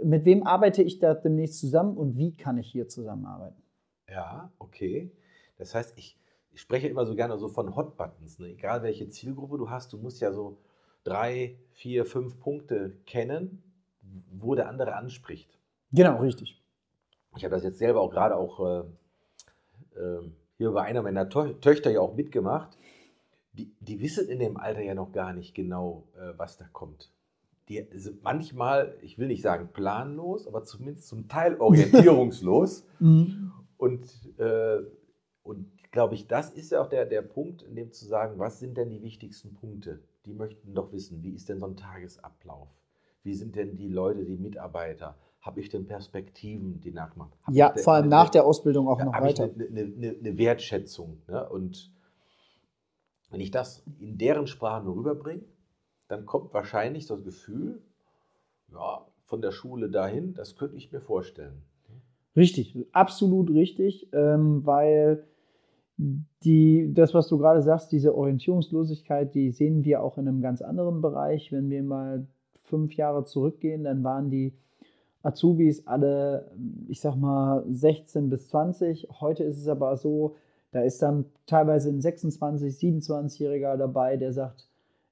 mit 0.01 0.23
wem 0.23 0.47
arbeite 0.47 0.81
ich 0.81 0.99
da 0.99 1.13
demnächst 1.13 1.59
zusammen 1.59 1.97
und 1.97 2.17
wie 2.17 2.33
kann 2.33 2.57
ich 2.57 2.71
hier 2.71 2.87
zusammenarbeiten. 2.87 3.61
Ja, 4.09 4.53
okay. 4.57 5.11
Das 5.57 5.75
heißt, 5.75 5.97
ich, 5.97 6.17
ich 6.53 6.61
spreche 6.61 6.87
immer 6.87 7.05
so 7.05 7.13
gerne 7.13 7.37
so 7.37 7.49
von 7.49 7.75
Hot 7.75 7.97
Buttons. 7.97 8.39
Ne? 8.39 8.51
Egal 8.51 8.81
welche 8.81 9.09
Zielgruppe 9.09 9.57
du 9.57 9.69
hast, 9.69 9.91
du 9.91 9.97
musst 9.97 10.21
ja 10.21 10.31
so 10.31 10.59
drei, 11.03 11.57
vier, 11.73 12.05
fünf 12.05 12.39
Punkte 12.39 12.95
kennen, 13.05 13.61
wo 14.31 14.55
der 14.55 14.69
andere 14.69 14.95
anspricht. 14.95 15.59
Genau, 15.91 16.21
richtig. 16.21 16.63
Ich 17.35 17.43
habe 17.43 17.53
das 17.53 17.65
jetzt 17.65 17.79
selber 17.79 17.99
auch 17.99 18.11
gerade 18.11 18.37
auch 18.37 18.59
äh, 18.61 19.99
äh, 19.99 20.31
hier 20.59 20.71
bei 20.71 20.83
einer 20.83 21.01
meiner 21.01 21.29
to 21.29 21.53
Töchter 21.53 21.89
ja 21.89 22.01
auch 22.01 22.15
mitgemacht. 22.15 22.77
Die, 23.53 23.71
die 23.79 23.99
wissen 24.01 24.27
in 24.27 24.39
dem 24.39 24.57
Alter 24.57 24.81
ja 24.81 24.93
noch 24.93 25.11
gar 25.11 25.33
nicht 25.33 25.55
genau, 25.55 26.03
äh, 26.15 26.37
was 26.37 26.57
da 26.57 26.65
kommt. 26.71 27.11
Die 27.69 27.85
sind 27.95 28.23
manchmal, 28.23 28.95
ich 29.01 29.17
will 29.17 29.27
nicht 29.27 29.41
sagen 29.41 29.69
planlos, 29.71 30.47
aber 30.47 30.63
zumindest 30.63 31.07
zum 31.07 31.27
Teil 31.27 31.55
orientierungslos. 31.59 32.85
mhm. 32.99 33.53
Und 33.77 34.05
äh, 34.37 34.81
und 35.43 35.71
glaube 35.91 36.15
ich, 36.15 36.27
das 36.27 36.49
ist 36.49 36.71
ja 36.71 36.81
auch 36.81 36.89
der, 36.89 37.05
der 37.05 37.21
Punkt, 37.21 37.61
in 37.63 37.75
dem 37.75 37.91
zu 37.93 38.05
sagen, 38.05 38.37
was 38.37 38.59
sind 38.59 38.77
denn 38.77 38.89
die 38.89 39.01
wichtigsten 39.01 39.53
Punkte? 39.53 40.01
Die 40.25 40.33
möchten 40.33 40.75
doch 40.75 40.91
wissen, 40.91 41.23
wie 41.23 41.33
ist 41.33 41.47
denn 41.47 41.59
so 41.59 41.65
ein 41.65 41.77
Tagesablauf? 41.77 42.67
Wie 43.23 43.33
sind 43.33 43.55
denn 43.55 43.77
die 43.77 43.87
Leute, 43.87 44.25
die 44.25 44.37
Mitarbeiter? 44.37 45.17
Habe 45.41 45.61
ich 45.61 45.69
denn 45.69 45.85
Perspektiven, 45.85 46.81
die 46.81 46.91
nachmachen? 46.91 47.31
Hab 47.43 47.53
ja, 47.53 47.73
vor 47.77 47.93
allem 47.93 48.03
eine, 48.03 48.09
nach 48.09 48.29
der 48.29 48.45
Ausbildung 48.45 48.87
auch 48.87 49.01
noch 49.01 49.13
weiter. 49.13 49.43
Eine, 49.43 49.65
eine, 49.65 50.15
eine, 50.19 50.37
Wertschätzung. 50.37 51.21
Ne? 51.27 51.47
Und 51.47 51.91
wenn 53.29 53.39
ich 53.39 53.51
das 53.51 53.83
in 53.99 54.17
deren 54.17 54.47
Sprache 54.47 54.83
nur 54.83 54.97
rüberbringe, 54.97 55.43
dann 56.09 56.25
kommt 56.25 56.53
wahrscheinlich 56.53 57.05
das 57.05 57.23
Gefühl, 57.23 57.81
ja, 58.73 59.05
von 59.23 59.41
der 59.41 59.51
Schule 59.51 59.89
dahin, 59.89 60.33
das 60.33 60.55
könnte 60.55 60.75
ich 60.75 60.91
mir 60.91 61.01
vorstellen. 61.01 61.61
Richtig, 62.35 62.75
absolut 62.91 63.49
richtig, 63.49 64.09
ähm, 64.11 64.65
weil 64.65 65.23
die, 65.97 66.93
das, 66.93 67.13
was 67.13 67.27
du 67.27 67.37
gerade 67.37 67.61
sagst, 67.61 67.91
diese 67.91 68.15
Orientierungslosigkeit, 68.15 69.35
die 69.35 69.51
sehen 69.51 69.83
wir 69.83 70.01
auch 70.01 70.17
in 70.17 70.27
einem 70.27 70.41
ganz 70.41 70.61
anderen 70.61 71.01
Bereich. 71.01 71.51
Wenn 71.51 71.69
wir 71.69 71.83
mal 71.83 72.27
fünf 72.63 72.95
Jahre 72.95 73.25
zurückgehen, 73.25 73.83
dann 73.83 74.03
waren 74.03 74.29
die 74.29 74.53
Azubis 75.23 75.85
alle, 75.85 76.51
ich 76.87 77.01
sag 77.01 77.15
mal, 77.15 77.63
16 77.69 78.29
bis 78.29 78.47
20. 78.47 79.07
Heute 79.19 79.43
ist 79.43 79.57
es 79.57 79.67
aber 79.67 79.97
so, 79.97 80.35
da 80.71 80.81
ist 80.81 81.01
dann 81.01 81.25
teilweise 81.45 81.89
ein 81.89 82.01
26, 82.01 82.75
27-Jähriger 82.75 83.75
dabei, 83.77 84.17
der 84.17 84.33
sagt, 84.33 84.67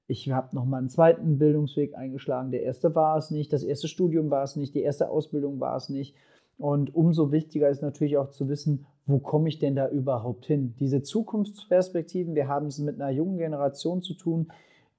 ich 0.06 0.30
habe 0.30 0.56
noch 0.56 0.64
mal 0.64 0.78
einen 0.78 0.88
zweiten 0.88 1.38
Bildungsweg 1.38 1.94
eingeschlagen. 1.94 2.50
Der 2.50 2.62
erste 2.62 2.94
war 2.94 3.18
es 3.18 3.30
nicht, 3.30 3.52
das 3.52 3.62
erste 3.62 3.88
Studium 3.88 4.30
war 4.30 4.42
es 4.42 4.56
nicht, 4.56 4.74
die 4.74 4.82
erste 4.82 5.10
Ausbildung 5.10 5.60
war 5.60 5.76
es 5.76 5.90
nicht. 5.90 6.14
Und 6.56 6.94
umso 6.94 7.30
wichtiger 7.30 7.68
ist 7.68 7.82
natürlich 7.82 8.16
auch 8.16 8.30
zu 8.30 8.48
wissen, 8.48 8.86
wo 9.06 9.18
komme 9.18 9.48
ich 9.48 9.58
denn 9.58 9.76
da 9.76 9.88
überhaupt 9.88 10.46
hin? 10.46 10.74
Diese 10.80 11.02
Zukunftsperspektiven, 11.02 12.34
wir 12.34 12.48
haben 12.48 12.66
es 12.66 12.78
mit 12.78 13.00
einer 13.00 13.10
jungen 13.10 13.38
Generation 13.38 14.02
zu 14.02 14.14
tun, 14.14 14.48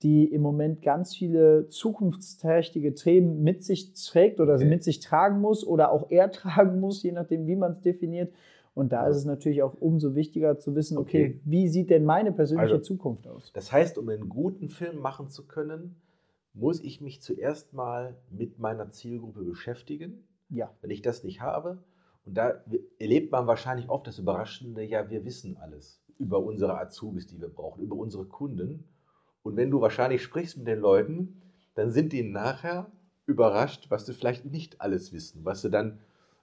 die 0.01 0.25
im 0.25 0.41
Moment 0.41 0.81
ganz 0.81 1.15
viele 1.15 1.67
zukunftsträchtige 1.69 2.93
Themen 2.93 3.43
mit 3.43 3.63
sich 3.63 3.93
trägt 3.93 4.39
oder 4.39 4.57
mit 4.63 4.83
sich 4.83 4.99
tragen 4.99 5.41
muss 5.41 5.65
oder 5.65 5.91
auch 5.91 6.09
er 6.09 6.31
tragen 6.31 6.79
muss, 6.79 7.03
je 7.03 7.11
nachdem, 7.11 7.47
wie 7.47 7.55
man 7.55 7.71
es 7.73 7.81
definiert. 7.81 8.33
Und 8.73 8.93
da 8.93 9.07
ist 9.07 9.17
es 9.17 9.25
natürlich 9.25 9.61
auch 9.61 9.75
umso 9.79 10.15
wichtiger 10.15 10.57
zu 10.57 10.73
wissen, 10.75 10.97
okay, 10.97 11.25
okay 11.25 11.41
wie 11.43 11.67
sieht 11.67 11.89
denn 11.89 12.05
meine 12.05 12.31
persönliche 12.31 12.75
also, 12.75 12.83
Zukunft 12.83 13.27
aus? 13.27 13.51
Das 13.53 13.71
heißt, 13.71 13.97
um 13.97 14.07
einen 14.07 14.29
guten 14.29 14.69
Film 14.69 14.99
machen 14.99 15.27
zu 15.27 15.47
können, 15.47 15.95
muss 16.53 16.81
ich 16.81 17.01
mich 17.01 17.21
zuerst 17.21 17.73
mal 17.73 18.15
mit 18.29 18.59
meiner 18.59 18.89
Zielgruppe 18.89 19.43
beschäftigen 19.43 20.23
ja. 20.49 20.73
Wenn 20.81 20.89
ich 20.89 21.01
das 21.01 21.23
nicht 21.23 21.41
habe, 21.41 21.83
und 22.25 22.35
da 22.35 22.63
erlebt 22.99 23.31
man 23.31 23.47
wahrscheinlich 23.47 23.89
oft 23.89 24.05
das 24.07 24.19
Überraschende, 24.19 24.83
ja, 24.83 25.09
wir 25.09 25.23
wissen 25.25 25.57
alles 25.57 26.03
über 26.17 26.39
unsere 26.39 26.77
Azubis, 26.77 27.27
die 27.27 27.39
wir 27.39 27.49
brauchen, 27.49 27.81
über 27.81 27.95
unsere 27.95 28.25
Kunden. 28.25 28.83
Und 29.43 29.55
wenn 29.55 29.71
du 29.71 29.81
wahrscheinlich 29.81 30.21
sprichst 30.21 30.57
mit 30.57 30.67
den 30.67 30.79
Leuten, 30.79 31.41
dann 31.75 31.91
sind 31.91 32.13
die 32.13 32.23
nachher 32.23 32.91
überrascht, 33.25 33.87
was 33.89 34.05
sie 34.05 34.13
vielleicht 34.13 34.45
nicht 34.45 34.81
alles 34.81 35.13
wissen, 35.13 35.45
was 35.45 35.61
sie 35.61 35.69
dann 35.69 35.99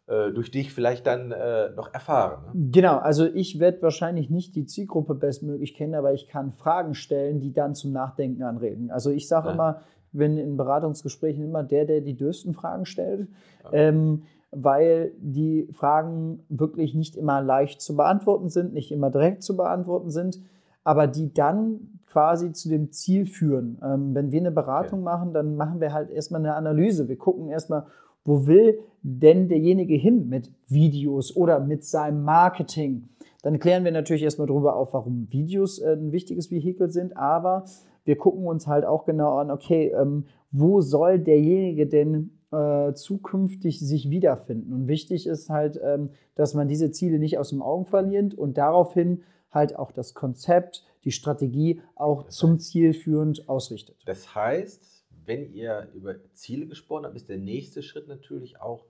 äh, 0.06 0.30
durch 0.30 0.52
dich 0.52 0.72
vielleicht 0.72 1.06
dann 1.06 1.32
äh, 1.32 1.70
noch 1.70 1.92
erfahren. 1.92 2.44
Ne? 2.46 2.70
Genau, 2.70 2.96
also 2.98 3.26
ich 3.26 3.58
werde 3.58 3.82
wahrscheinlich 3.82 4.30
nicht 4.30 4.54
die 4.54 4.64
Zielgruppe 4.64 5.16
bestmöglich 5.16 5.74
kennen, 5.74 5.96
aber 5.96 6.14
ich 6.14 6.28
kann 6.28 6.52
Fragen 6.52 6.94
stellen, 6.94 7.40
die 7.40 7.52
dann 7.52 7.74
zum 7.74 7.92
Nachdenken 7.92 8.44
anregen. 8.44 8.90
Also 8.92 9.10
ich 9.10 9.26
sage 9.26 9.48
ja. 9.48 9.54
immer, 9.54 9.80
wenn 10.12 10.38
in 10.38 10.56
Beratungsgesprächen 10.56 11.44
immer 11.44 11.64
der, 11.64 11.86
der 11.86 12.00
die 12.00 12.16
dürfsten 12.16 12.54
Fragen 12.54 12.86
stellt, 12.86 13.28
ja. 13.64 13.72
ähm, 13.72 14.22
weil 14.52 15.12
die 15.18 15.68
Fragen 15.72 16.44
wirklich 16.48 16.94
nicht 16.94 17.16
immer 17.16 17.42
leicht 17.42 17.80
zu 17.80 17.96
beantworten 17.96 18.48
sind, 18.48 18.72
nicht 18.72 18.92
immer 18.92 19.10
direkt 19.10 19.42
zu 19.42 19.56
beantworten 19.56 20.10
sind, 20.10 20.38
aber 20.84 21.08
die 21.08 21.34
dann 21.34 21.95
quasi 22.16 22.50
zu 22.52 22.70
dem 22.70 22.92
Ziel 22.92 23.26
führen. 23.26 23.78
Ähm, 23.84 24.14
wenn 24.14 24.32
wir 24.32 24.40
eine 24.40 24.50
Beratung 24.50 25.00
okay. 25.00 25.04
machen, 25.04 25.34
dann 25.34 25.54
machen 25.54 25.82
wir 25.82 25.92
halt 25.92 26.08
erstmal 26.08 26.40
eine 26.40 26.54
Analyse. 26.54 27.10
Wir 27.10 27.18
gucken 27.18 27.48
erstmal, 27.48 27.84
wo 28.24 28.46
will 28.46 28.78
denn 29.02 29.48
derjenige 29.48 29.96
hin 29.96 30.30
mit 30.30 30.50
Videos 30.66 31.36
oder 31.36 31.60
mit 31.60 31.84
seinem 31.84 32.22
Marketing? 32.22 33.10
Dann 33.42 33.58
klären 33.58 33.84
wir 33.84 33.92
natürlich 33.92 34.22
erstmal 34.22 34.46
darüber 34.46 34.76
auf, 34.76 34.94
warum 34.94 35.28
Videos 35.30 35.78
äh, 35.78 35.92
ein 35.92 36.10
wichtiges 36.10 36.50
Vehikel 36.50 36.90
sind, 36.90 37.18
aber 37.18 37.66
wir 38.06 38.16
gucken 38.16 38.46
uns 38.46 38.66
halt 38.66 38.86
auch 38.86 39.04
genau 39.04 39.36
an, 39.36 39.50
okay, 39.50 39.92
ähm, 39.94 40.24
wo 40.50 40.80
soll 40.80 41.18
derjenige 41.18 41.86
denn 41.86 42.30
äh, 42.50 42.94
zukünftig 42.94 43.78
sich 43.80 44.08
wiederfinden? 44.08 44.72
Und 44.72 44.88
wichtig 44.88 45.26
ist 45.26 45.50
halt, 45.50 45.78
ähm, 45.84 46.08
dass 46.34 46.54
man 46.54 46.66
diese 46.66 46.90
Ziele 46.92 47.18
nicht 47.18 47.36
aus 47.36 47.50
dem 47.50 47.60
Augen 47.60 47.84
verliert 47.84 48.32
und 48.32 48.56
daraufhin 48.56 49.20
halt 49.50 49.78
auch 49.78 49.92
das 49.92 50.14
Konzept, 50.14 50.82
die 51.06 51.12
Strategie 51.12 51.80
auch 51.94 52.24
das 52.24 52.34
zum 52.34 52.58
Ziel 52.58 52.92
führend 52.92 53.48
ausrichtet. 53.48 53.96
Das 54.04 54.34
heißt, 54.34 55.06
wenn 55.24 55.52
ihr 55.52 55.88
über 55.94 56.16
Ziele 56.34 56.66
gesprochen 56.66 57.06
habt, 57.06 57.16
ist 57.16 57.28
der 57.28 57.38
nächste 57.38 57.82
Schritt 57.82 58.08
natürlich 58.08 58.60
auch, 58.60 58.84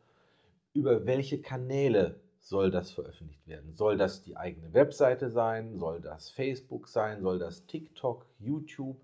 über 0.72 1.06
welche 1.06 1.40
Kanäle 1.40 2.20
soll 2.40 2.70
das 2.70 2.90
veröffentlicht 2.90 3.46
werden? 3.46 3.74
Soll 3.74 3.96
das 3.96 4.22
die 4.22 4.36
eigene 4.36 4.72
Webseite 4.72 5.30
sein? 5.30 5.78
Soll 5.78 6.00
das 6.00 6.30
Facebook 6.30 6.88
sein? 6.88 7.20
Soll 7.20 7.38
das 7.38 7.66
TikTok, 7.66 8.26
YouTube? 8.38 8.96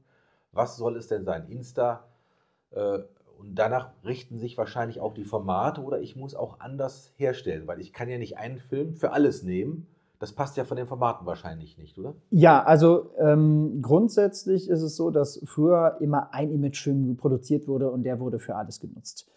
Was 0.53 0.77
soll 0.77 0.97
es 0.97 1.09
denn 1.09 1.25
sein? 1.25 1.49
Insta? 1.49 2.09
Äh, 2.71 3.01
und 3.37 3.57
danach 3.57 3.93
richten 4.05 4.39
sich 4.39 4.57
wahrscheinlich 4.57 5.01
auch 5.01 5.13
die 5.13 5.25
Formate 5.25 5.83
oder 5.83 6.01
ich 6.01 6.17
muss 6.17 6.35
auch 6.35 6.61
anders 6.61 7.13
herstellen, 7.17 7.67
weil 7.67 7.81
ich 7.81 7.93
kann 7.93 8.09
ja 8.09 8.17
nicht 8.17 8.39
einen 8.39 8.59
Film 8.59 8.95
für 8.95 9.13
alles 9.13 9.43
nehmen. 9.43 9.87
Das 10.23 10.33
passt 10.33 10.57
ja 10.57 10.63
von 10.63 10.77
den 10.77 10.87
Formaten 10.87 11.27
wahrscheinlich 11.27 11.79
nicht, 11.79 11.99
oder? 11.99 12.15
Ja, 12.31 12.63
also 12.63 13.11
ähm, 13.19 13.81
grundsätzlich 13.83 14.71
ist 14.71 14.81
es 14.81 14.95
so, 14.95 15.11
dass 15.11 15.43
früher 15.47 15.97
immer 15.99 16.33
ein 16.33 16.53
Imagefilm 16.53 17.17
produziert 17.17 17.67
wurde 17.67 17.91
und 17.91 18.05
der 18.05 18.21
wurde 18.21 18.39
für 18.39 18.55
alles 18.55 18.79
genutzt. 18.79 19.29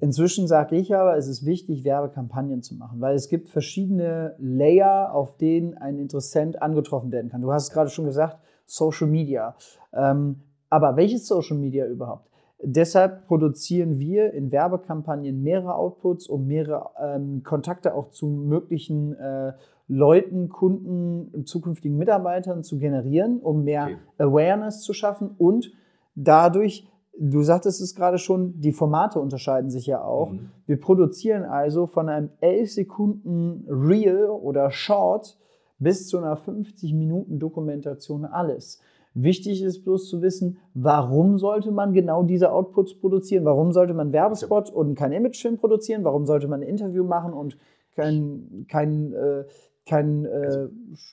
Inzwischen 0.00 0.46
sage 0.46 0.76
ich 0.76 0.94
aber, 0.94 1.16
es 1.16 1.28
ist 1.28 1.46
wichtig, 1.46 1.82
Werbekampagnen 1.82 2.60
zu 2.60 2.74
machen, 2.74 3.00
weil 3.00 3.14
es 3.14 3.30
gibt 3.30 3.48
verschiedene 3.48 4.36
Layer, 4.38 5.14
auf 5.14 5.38
denen 5.38 5.78
ein 5.78 5.98
Interessent 5.98 6.60
angetroffen 6.60 7.10
werden 7.10 7.30
kann. 7.30 7.40
Du 7.40 7.50
hast 7.50 7.68
es 7.68 7.70
gerade 7.70 7.88
schon 7.88 8.04
gesagt, 8.04 8.36
Social 8.66 9.06
Media. 9.08 9.56
Ähm, 9.94 10.42
aber 10.68 10.96
welches 10.96 11.26
Social 11.26 11.56
Media 11.56 11.86
überhaupt? 11.86 12.28
Deshalb 12.62 13.26
produzieren 13.26 13.98
wir 13.98 14.32
in 14.32 14.50
Werbekampagnen 14.50 15.42
mehrere 15.42 15.74
Outputs, 15.74 16.26
um 16.26 16.46
mehrere 16.46 16.90
ähm, 16.98 17.42
Kontakte 17.42 17.94
auch 17.94 18.10
zu 18.10 18.26
möglichen 18.26 19.14
äh, 19.16 19.52
Leuten, 19.86 20.48
Kunden, 20.48 21.44
zukünftigen 21.44 21.98
Mitarbeitern 21.98 22.62
zu 22.62 22.78
generieren, 22.78 23.38
um 23.40 23.64
mehr 23.64 23.84
okay. 23.84 23.96
Awareness 24.18 24.80
zu 24.80 24.94
schaffen 24.94 25.30
und 25.36 25.72
dadurch, 26.14 26.88
du 27.18 27.42
sagtest 27.42 27.80
es 27.80 27.94
gerade 27.94 28.18
schon, 28.18 28.60
die 28.60 28.72
Formate 28.72 29.20
unterscheiden 29.20 29.70
sich 29.70 29.86
ja 29.86 30.02
auch. 30.02 30.32
Mhm. 30.32 30.50
Wir 30.66 30.80
produzieren 30.80 31.44
also 31.44 31.86
von 31.86 32.08
einem 32.08 32.30
11 32.40 32.72
Sekunden 32.72 33.66
Reel 33.68 34.26
oder 34.28 34.70
Short 34.70 35.38
bis 35.78 36.08
zu 36.08 36.18
einer 36.18 36.36
50 36.36 36.94
Minuten 36.94 37.38
Dokumentation 37.38 38.24
alles. 38.24 38.80
Wichtig 39.14 39.62
ist 39.62 39.84
bloß 39.84 40.08
zu 40.08 40.22
wissen, 40.22 40.58
warum 40.74 41.38
sollte 41.38 41.70
man 41.70 41.92
genau 41.92 42.24
diese 42.24 42.50
Outputs 42.50 42.98
produzieren? 42.98 43.44
Warum 43.44 43.72
sollte 43.72 43.94
man 43.94 44.12
Werbespot 44.12 44.70
und 44.70 44.96
kein 44.96 45.12
Imagefilm 45.12 45.56
produzieren? 45.56 46.02
Warum 46.02 46.26
sollte 46.26 46.48
man 46.48 46.62
ein 46.62 46.68
Interview 46.68 47.04
machen 47.04 47.32
und 47.32 47.56
kein, 47.94 48.66
kein, 48.68 49.12
äh, 49.12 49.44
kein 49.86 50.24
äh, 50.24 50.28
also, 50.28 50.68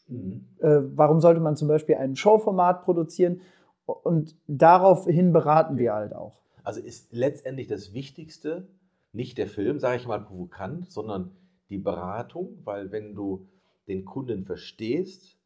mhm. 0.08 0.46
äh, 0.60 0.80
warum 0.96 1.20
sollte 1.20 1.40
man 1.40 1.56
zum 1.56 1.68
Beispiel 1.68 1.96
ein 1.96 2.16
Showformat 2.16 2.84
produzieren? 2.84 3.42
Und 3.86 4.36
daraufhin 4.48 5.34
beraten 5.34 5.78
wir 5.78 5.94
halt 5.94 6.14
auch. 6.14 6.40
Also 6.64 6.80
ist 6.80 7.12
letztendlich 7.12 7.68
das 7.68 7.94
Wichtigste 7.94 8.68
nicht 9.14 9.38
der 9.38 9.48
Film, 9.48 9.80
sage 9.80 9.98
ich 9.98 10.08
mal 10.08 10.22
provokant, 10.22 10.92
sondern 10.92 11.32
die 11.70 11.78
Beratung, 11.78 12.60
weil 12.64 12.92
wenn 12.92 13.16
du 13.16 13.48
den 13.88 14.06
Kunden 14.06 14.46
verstehst, 14.46 15.38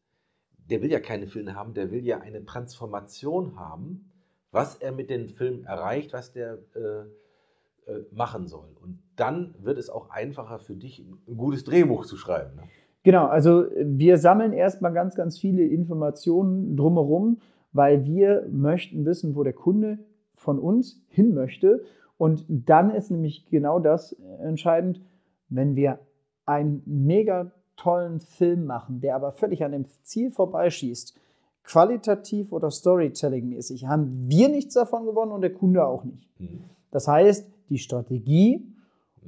der 0.70 0.82
will 0.82 0.91
ja 0.91 1.00
keine 1.00 1.27
Filme 1.27 1.55
haben, 1.55 1.74
der 1.74 1.91
will 1.91 2.05
ja 2.05 2.20
eine 2.20 2.46
Transformation 2.46 3.55
haben, 3.55 4.12
was 4.51 4.75
er 4.75 4.91
mit 4.91 5.10
dem 5.10 5.27
Film 5.27 5.63
erreicht, 5.65 6.13
was 6.13 6.34
der 6.34 6.60
äh, 6.75 7.91
äh, 7.91 8.05
machen 8.12 8.48
soll. 8.48 8.75
Und 8.82 9.00
dann 9.15 9.55
wird 9.60 9.77
es 9.77 9.89
auch 9.89 10.10
einfacher 10.10 10.60
für 10.60 10.75
dich, 10.75 11.00
ein 11.00 11.38
gutes 11.38 11.63
Drehbuch 11.63 12.05
zu 12.05 12.17
schreiben. 12.17 12.55
Ne? 12.55 12.63
Genau, 13.06 13.28
also 13.28 13.66
wir 13.78 14.18
sammeln 14.18 14.52
erstmal 14.52 14.92
ganz, 14.92 15.14
ganz 15.14 15.38
viele 15.38 15.64
Informationen 15.64 16.76
drumherum, 16.76 17.38
weil 17.72 18.04
wir 18.04 18.48
möchten 18.52 19.06
wissen, 19.06 19.36
wo 19.36 19.44
der 19.44 19.54
Kunde 19.54 20.00
von 20.34 20.58
uns 20.58 21.06
hin 21.10 21.36
möchte. 21.36 21.84
Und 22.18 22.46
dann 22.50 22.90
ist 22.90 23.12
nämlich 23.12 23.46
genau 23.52 23.78
das 23.78 24.14
entscheidend, 24.42 25.02
wenn 25.50 25.76
wir 25.76 26.00
ein 26.48 26.82
mega 26.88 27.52
tollen 27.78 28.22
Film 28.22 28.66
machen, 28.66 29.02
der 29.02 29.16
aber 29.16 29.32
völlig 29.34 29.64
an 29.64 29.74
dem 29.74 29.86
Ziel 30.02 30.32
vorbeischießt, 30.32 31.16
qualitativ 31.64 32.52
oder 32.52 32.72
Storytelling-mäßig, 32.72 33.86
haben 33.86 34.26
wir 34.28 34.50
nichts 34.50 34.74
davon 34.74 35.06
gewonnen 35.06 35.32
und 35.32 35.42
der 35.42 35.54
Kunde 35.54 35.86
auch 35.86 36.06
nicht. 36.06 36.28
Mhm. 36.40 36.62
Das 36.90 37.08
heißt, 37.08 37.48
die 37.70 37.78
Strategie 37.78 38.66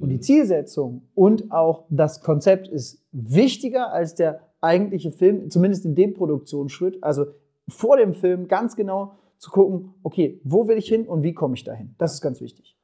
und 0.00 0.08
die. 0.10 0.20
Zielsetzung 0.20 1.08
und 1.14 1.50
auch 1.50 1.84
das 1.90 2.22
Konzept 2.22 2.68
ist 2.68 3.02
wichtiger 3.12 3.92
als 3.92 4.14
der 4.14 4.40
eigentliche 4.60 5.12
Film, 5.12 5.50
zumindest 5.50 5.84
in 5.84 5.94
dem 5.94 6.14
Produktionsschritt. 6.14 7.02
Also 7.02 7.26
vor 7.68 7.96
dem 7.96 8.14
Film 8.14 8.48
ganz 8.48 8.76
genau 8.76 9.14
zu 9.38 9.50
gucken, 9.50 9.94
okay, 10.02 10.40
wo 10.44 10.66
will 10.66 10.78
ich 10.78 10.88
hin 10.88 11.06
und 11.06 11.22
wie 11.22 11.34
komme 11.34 11.54
ich 11.54 11.64
dahin? 11.64 11.94
Das 11.98 12.14
ist 12.14 12.20
ganz 12.20 12.40
wichtig. 12.40 12.76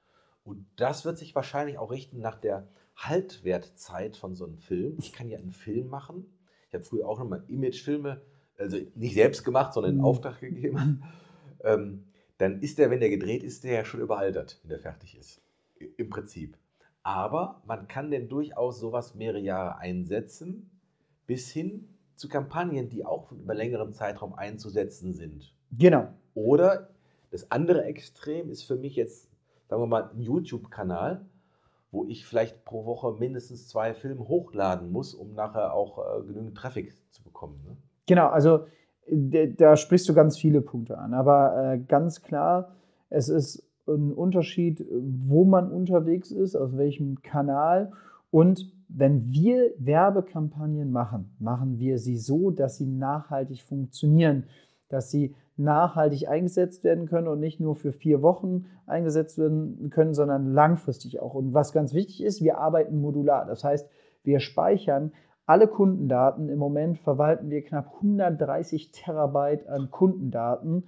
Und 0.45 0.67
das 0.77 1.05
wird 1.05 1.19
sich 1.19 1.35
wahrscheinlich 1.35 1.79
auch 1.79 1.91
richten 1.91 2.21
nach 2.21 2.37
der 2.37 2.69
Haltwertzeit 2.97 4.17
von 4.17 4.35
so 4.37 4.45
einem 4.45 4.59
Film. 4.59 4.97
Ich 4.99 5.13
kann 5.13 5.29
ja 5.29 5.39
einen 5.39 5.53
Film 5.53 5.89
machen. 5.89 6.27
Ich 6.69 6.75
habe 6.75 6.85
früher 6.85 7.09
auch 7.09 7.19
noch 7.19 7.29
mal 7.29 7.45
Imagefilme, 7.49 8.21
also 8.59 8.79
nicht 8.95 9.15
selbst 9.15 9.45
gemacht, 9.45 9.73
sondern 9.73 9.93
in 9.93 9.99
mhm. 9.99 10.05
Auftrag 10.05 10.41
gegeben. 10.41 11.03
Ähm, 11.63 12.05
dann 12.39 12.61
ist 12.61 12.79
der, 12.79 12.91
wenn 12.91 13.01
der 13.01 13.11
gedreht 13.11 13.43
ist, 13.43 13.65
der 13.65 13.73
ja 13.75 13.85
schon 13.85 14.01
überaltert, 14.01 14.61
wenn 14.63 14.71
der 14.71 14.81
fertig 14.81 15.17
ist. 15.17 15.41
Im 15.97 16.11
Prinzip. 16.11 16.59
Aber 17.05 17.61
man 17.67 17.87
kann 17.87 18.11
denn 18.11 18.29
durchaus 18.29 18.81
sowas 18.81 19.15
mehrere 19.15 19.39
Jahre 19.39 19.77
einsetzen, 19.77 20.71
bis 21.27 21.51
hin 21.51 21.89
zu 22.17 22.29
Kampagnen, 22.29 22.89
die 22.89 23.05
auch 23.05 23.31
über 23.31 23.55
längeren 23.55 23.93
Zeitraum 23.93 24.35
einzusetzen 24.35 25.13
sind. 25.13 25.55
Genau. 25.71 26.09
Oder 26.35 26.89
das 27.31 27.51
andere 27.51 27.85
Extrem 27.85 28.51
ist 28.51 28.63
für 28.63 28.77
mich 28.77 28.97
jetzt, 28.97 29.29
sagen 29.69 29.83
wir 29.83 29.87
mal, 29.87 30.11
ein 30.15 30.21
YouTube-Kanal, 30.21 31.27
wo 31.91 32.07
ich 32.07 32.27
vielleicht 32.27 32.65
pro 32.65 32.87
Woche 32.87 33.13
mindestens 33.19 33.69
zwei 33.69 33.93
Filme 33.93 34.27
hochladen 34.27 34.91
muss, 34.91 35.15
um 35.15 35.35
nachher 35.35 35.75
auch 35.75 35.99
äh, 35.99 36.23
genügend 36.23 36.57
Traffic 36.57 36.95
zu 37.11 37.23
bekommen. 37.23 37.63
Ne? 37.67 37.77
Genau, 38.07 38.29
also 38.29 38.67
da 39.07 39.77
sprichst 39.77 40.09
du 40.09 40.15
ganz 40.15 40.39
viele 40.39 40.63
Punkte 40.63 40.97
an. 40.99 41.13
Aber 41.13 41.73
äh, 41.75 41.79
ganz 41.79 42.23
klar, 42.23 42.75
es 43.11 43.29
ist 43.29 43.63
ein 43.87 44.13
Unterschied, 44.13 44.85
wo 44.91 45.45
man 45.45 45.71
unterwegs 45.71 46.31
ist, 46.31 46.57
aus 46.57 46.77
welchem 46.77 47.23
Kanal. 47.23 47.93
Und 48.31 48.73
wenn 48.89 49.33
wir 49.33 49.73
Werbekampagnen 49.79 50.91
machen, 50.91 51.35
machen 51.39 51.79
wir 51.79 51.99
sie 51.99 52.17
so, 52.17 52.51
dass 52.51 52.77
sie 52.77 52.87
nachhaltig 52.87 53.63
funktionieren, 53.63 54.45
dass 54.89 55.11
sie 55.11 55.35
nachhaltig 55.57 56.29
eingesetzt 56.29 56.85
werden 56.85 57.07
können 57.07 57.29
und 57.29 57.41
nicht 57.41 57.61
nur 57.61 57.77
für 57.77 57.93
vier 57.93 58.23
Wochen 58.23 58.67
eingesetzt 58.87 59.39
werden 59.39 59.91
können, 59.91 60.15
sondern 60.15 60.53
langfristig 60.53 61.21
auch. 61.21 61.35
Und 61.35 61.55
was 61.55 61.73
ganz 61.73 61.95
wichtig 61.95 62.23
ist, 62.23 62.43
wir 62.43 62.59
arbeiten 62.59 63.01
modular. 63.01 63.47
Das 63.47 63.65
heißt, 63.65 63.89
wir 64.25 64.41
speichern 64.41 65.13
alle 65.47 65.69
Kundendaten. 65.69 66.49
Im 66.49 66.59
Moment 66.59 66.99
verwalten 66.99 67.51
wir 67.51 67.63
knapp 67.63 67.95
130 67.97 68.91
Terabyte 68.93 69.69
an 69.69 69.91
Kundendaten 69.91 70.85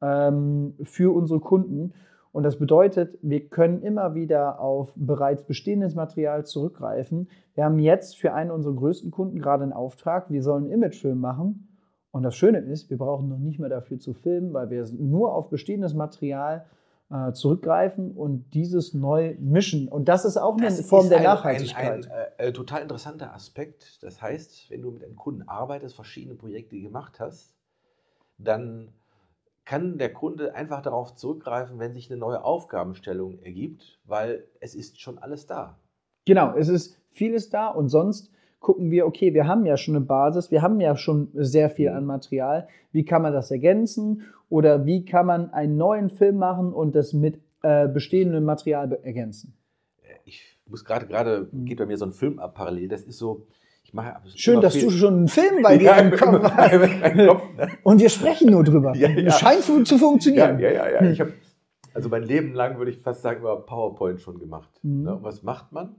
ähm, 0.00 0.74
für 0.82 1.14
unsere 1.14 1.40
Kunden. 1.40 1.92
Und 2.36 2.42
das 2.42 2.58
bedeutet, 2.58 3.18
wir 3.22 3.48
können 3.48 3.80
immer 3.80 4.14
wieder 4.14 4.60
auf 4.60 4.92
bereits 4.94 5.44
bestehendes 5.44 5.94
Material 5.94 6.44
zurückgreifen. 6.44 7.30
Wir 7.54 7.64
haben 7.64 7.78
jetzt 7.78 8.18
für 8.18 8.34
einen 8.34 8.50
unserer 8.50 8.74
größten 8.74 9.10
Kunden 9.10 9.38
gerade 9.38 9.62
einen 9.62 9.72
Auftrag, 9.72 10.30
wir 10.30 10.42
sollen 10.42 10.64
einen 10.64 10.72
Imagefilm 10.74 11.18
machen 11.18 11.66
und 12.10 12.24
das 12.24 12.36
Schöne 12.36 12.58
ist, 12.58 12.90
wir 12.90 12.98
brauchen 12.98 13.30
noch 13.30 13.38
nicht 13.38 13.58
mehr 13.58 13.70
dafür 13.70 13.98
zu 13.98 14.12
filmen, 14.12 14.52
weil 14.52 14.68
wir 14.68 14.86
nur 14.98 15.34
auf 15.34 15.48
bestehendes 15.48 15.94
Material 15.94 16.66
äh, 17.10 17.32
zurückgreifen 17.32 18.12
und 18.12 18.52
dieses 18.52 18.92
neu 18.92 19.34
mischen. 19.40 19.88
Und 19.88 20.10
das 20.10 20.26
ist 20.26 20.36
auch 20.36 20.58
eine 20.58 20.66
das 20.66 20.82
Form 20.82 21.08
der 21.08 21.20
ein, 21.20 21.24
Nachhaltigkeit. 21.24 22.04
Ein, 22.06 22.12
ein, 22.12 22.18
ein, 22.36 22.48
äh, 22.48 22.52
total 22.52 22.82
interessanter 22.82 23.32
Aspekt. 23.32 24.02
Das 24.02 24.20
heißt, 24.20 24.68
wenn 24.68 24.82
du 24.82 24.90
mit 24.90 25.02
einem 25.02 25.16
Kunden 25.16 25.48
arbeitest, 25.48 25.94
verschiedene 25.94 26.34
Projekte 26.34 26.78
gemacht 26.78 27.18
hast, 27.18 27.54
dann 28.36 28.92
kann 29.66 29.98
der 29.98 30.12
Kunde 30.12 30.54
einfach 30.54 30.80
darauf 30.80 31.16
zurückgreifen, 31.16 31.78
wenn 31.78 31.92
sich 31.92 32.10
eine 32.10 32.18
neue 32.18 32.42
Aufgabenstellung 32.42 33.40
ergibt, 33.42 33.98
weil 34.04 34.44
es 34.60 34.74
ist 34.74 35.00
schon 35.00 35.18
alles 35.18 35.46
da. 35.46 35.78
Genau, 36.24 36.54
es 36.56 36.68
ist 36.68 36.98
vieles 37.10 37.50
da 37.50 37.68
und 37.68 37.88
sonst 37.88 38.32
gucken 38.60 38.90
wir, 38.90 39.06
okay, 39.06 39.34
wir 39.34 39.46
haben 39.46 39.66
ja 39.66 39.76
schon 39.76 39.96
eine 39.96 40.04
Basis, 40.04 40.50
wir 40.50 40.62
haben 40.62 40.80
ja 40.80 40.96
schon 40.96 41.28
sehr 41.34 41.68
viel 41.68 41.88
an 41.90 42.06
Material. 42.06 42.68
Wie 42.92 43.04
kann 43.04 43.22
man 43.22 43.32
das 43.32 43.50
ergänzen? 43.50 44.22
Oder 44.48 44.86
wie 44.86 45.04
kann 45.04 45.26
man 45.26 45.52
einen 45.52 45.76
neuen 45.76 46.10
Film 46.10 46.36
machen 46.38 46.72
und 46.72 46.94
das 46.94 47.12
mit 47.12 47.40
äh, 47.62 47.88
bestehendem 47.88 48.44
Material 48.44 48.92
ergänzen? 49.02 49.56
Äh, 50.02 50.14
ich 50.24 50.58
muss 50.66 50.84
gerade, 50.84 51.06
gerade 51.06 51.48
mhm. 51.50 51.64
geht 51.64 51.78
bei 51.78 51.86
mir 51.86 51.96
so 51.96 52.06
ein 52.06 52.12
Film 52.12 52.38
ab 52.38 52.54
parallel. 52.54 52.88
Das 52.88 53.02
ist 53.02 53.18
so, 53.18 53.46
ich 53.86 53.94
mache 53.94 54.20
Schön, 54.34 54.60
dass 54.60 54.74
du 54.74 54.90
schon 54.90 55.14
einen 55.14 55.28
Film 55.28 55.62
bei 55.62 55.78
dir 55.78 55.84
ja, 55.84 55.96
im 56.00 56.10
Kopf 56.10 56.42
hast. 56.42 57.14
Ne? 57.14 57.40
Und 57.82 58.00
wir 58.00 58.08
sprechen 58.08 58.50
nur 58.50 58.64
drüber. 58.64 58.94
Ja, 58.96 59.08
ja. 59.08 59.30
Scheint 59.30 59.62
zu 59.62 59.98
funktionieren. 59.98 60.58
Ja, 60.58 60.70
ja, 60.70 60.90
ja. 60.90 61.02
ja. 61.04 61.10
Ich 61.10 61.20
habe 61.20 61.32
also 61.94 62.10
mein 62.10 62.24
Leben 62.24 62.52
lang, 62.52 62.76
würde 62.76 62.90
ich 62.90 62.98
fast 62.98 63.22
sagen, 63.22 63.40
über 63.40 63.64
PowerPoint 63.64 64.20
schon 64.20 64.38
gemacht. 64.38 64.68
Mhm. 64.82 65.06
Und 65.06 65.22
was 65.22 65.42
macht 65.42 65.72
man? 65.72 65.96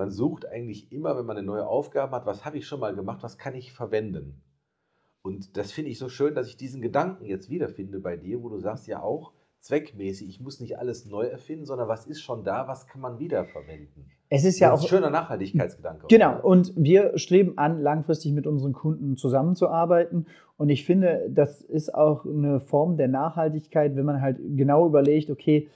man 0.00 0.10
sucht 0.10 0.46
eigentlich 0.46 0.90
immer, 0.92 1.14
wenn 1.18 1.26
man 1.26 1.36
eine 1.36 1.46
neue 1.46 1.66
Aufgabe 1.66 2.16
hat, 2.16 2.24
was 2.24 2.46
habe 2.46 2.56
ich 2.56 2.66
schon 2.66 2.80
mal 2.80 2.94
gemacht, 2.94 3.22
was 3.22 3.36
kann 3.36 3.54
ich 3.54 3.70
verwenden. 3.70 4.42
Und 5.20 5.58
das 5.58 5.72
finde 5.72 5.90
ich 5.90 5.98
so 5.98 6.08
schön, 6.08 6.34
dass 6.34 6.48
ich 6.48 6.56
diesen 6.56 6.80
Gedanken 6.80 7.26
jetzt 7.26 7.50
wiederfinde 7.50 8.00
bei 8.00 8.16
dir, 8.16 8.42
wo 8.42 8.48
du 8.48 8.58
sagst 8.58 8.86
ja 8.86 9.02
auch, 9.02 9.34
zweckmäßig, 9.60 10.28
ich 10.28 10.40
muss 10.40 10.60
nicht 10.60 10.78
alles 10.78 11.06
neu 11.06 11.26
erfinden, 11.26 11.66
sondern 11.66 11.88
was 11.88 12.06
ist 12.06 12.22
schon 12.22 12.44
da, 12.44 12.66
was 12.66 12.86
kann 12.86 13.00
man 13.00 13.18
wiederverwenden. 13.18 14.10
Es 14.28 14.44
ist 14.44 14.58
ja 14.58 14.70
das 14.70 14.80
ist 14.80 14.86
auch 14.86 14.88
ein 14.88 14.96
schöner 14.96 15.10
Nachhaltigkeitsgedanke. 15.10 16.06
Genau, 16.08 16.34
oder? 16.34 16.44
und 16.44 16.72
wir 16.76 17.18
streben 17.18 17.58
an, 17.58 17.80
langfristig 17.80 18.32
mit 18.32 18.46
unseren 18.46 18.72
Kunden 18.72 19.16
zusammenzuarbeiten. 19.16 20.26
Und 20.56 20.70
ich 20.70 20.84
finde, 20.84 21.28
das 21.30 21.60
ist 21.62 21.94
auch 21.94 22.24
eine 22.24 22.60
Form 22.60 22.96
der 22.96 23.08
Nachhaltigkeit, 23.08 23.96
wenn 23.96 24.04
man 24.04 24.22
halt 24.22 24.38
genau 24.56 24.86
überlegt, 24.86 25.30
okay, 25.30 25.68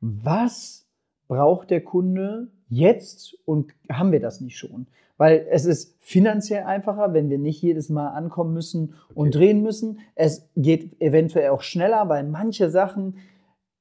was 0.00 0.86
braucht 1.26 1.70
der 1.70 1.82
Kunde 1.82 2.48
jetzt 2.68 3.36
und 3.44 3.72
haben 3.90 4.12
wir 4.12 4.20
das 4.20 4.40
nicht 4.40 4.56
schon? 4.56 4.86
Weil 5.18 5.46
es 5.50 5.66
ist 5.66 5.96
finanziell 6.00 6.62
einfacher, 6.62 7.12
wenn 7.12 7.28
wir 7.28 7.38
nicht 7.38 7.60
jedes 7.60 7.90
Mal 7.90 8.08
ankommen 8.08 8.54
müssen 8.54 8.94
und 9.14 9.28
okay. 9.28 9.38
drehen 9.38 9.62
müssen. 9.62 9.98
Es 10.14 10.48
geht 10.56 11.00
eventuell 11.00 11.50
auch 11.50 11.62
schneller, 11.62 12.08
weil 12.08 12.24
manche 12.24 12.70
Sachen, 12.70 13.18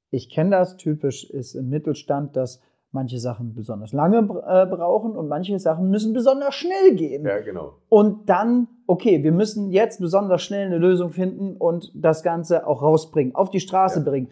ich 0.10 0.30
kenne 0.30 0.50
das, 0.50 0.78
typisch 0.78 1.30
ist 1.30 1.54
im 1.54 1.70
Mittelstand, 1.70 2.36
dass 2.36 2.62
manche 2.92 3.20
Sachen 3.20 3.54
besonders 3.54 3.94
lange 3.94 4.18
äh, 4.18 4.66
brauchen 4.66 5.16
und 5.16 5.28
manche 5.28 5.60
Sachen 5.60 5.90
müssen 5.90 6.14
besonders 6.14 6.56
schnell 6.56 6.96
gehen. 6.96 7.26
Ja, 7.26 7.40
genau. 7.42 7.76
Und 7.90 8.28
dann, 8.30 8.68
okay, 8.88 9.24
wir 9.24 9.32
müssen 9.32 9.70
jetzt 9.72 10.00
besonders 10.00 10.42
schnell 10.42 10.66
eine 10.66 10.80
Lösung 10.80 11.12
finden 11.12 11.56
und 11.58 11.92
das 11.94 12.24
Ganze 12.24 12.66
auch 12.66 12.82
rausbringen, 12.82 13.36
auf 13.36 13.52
die 13.52 13.60
Straße 13.60 14.00
ja. 14.00 14.06
bringen 14.06 14.30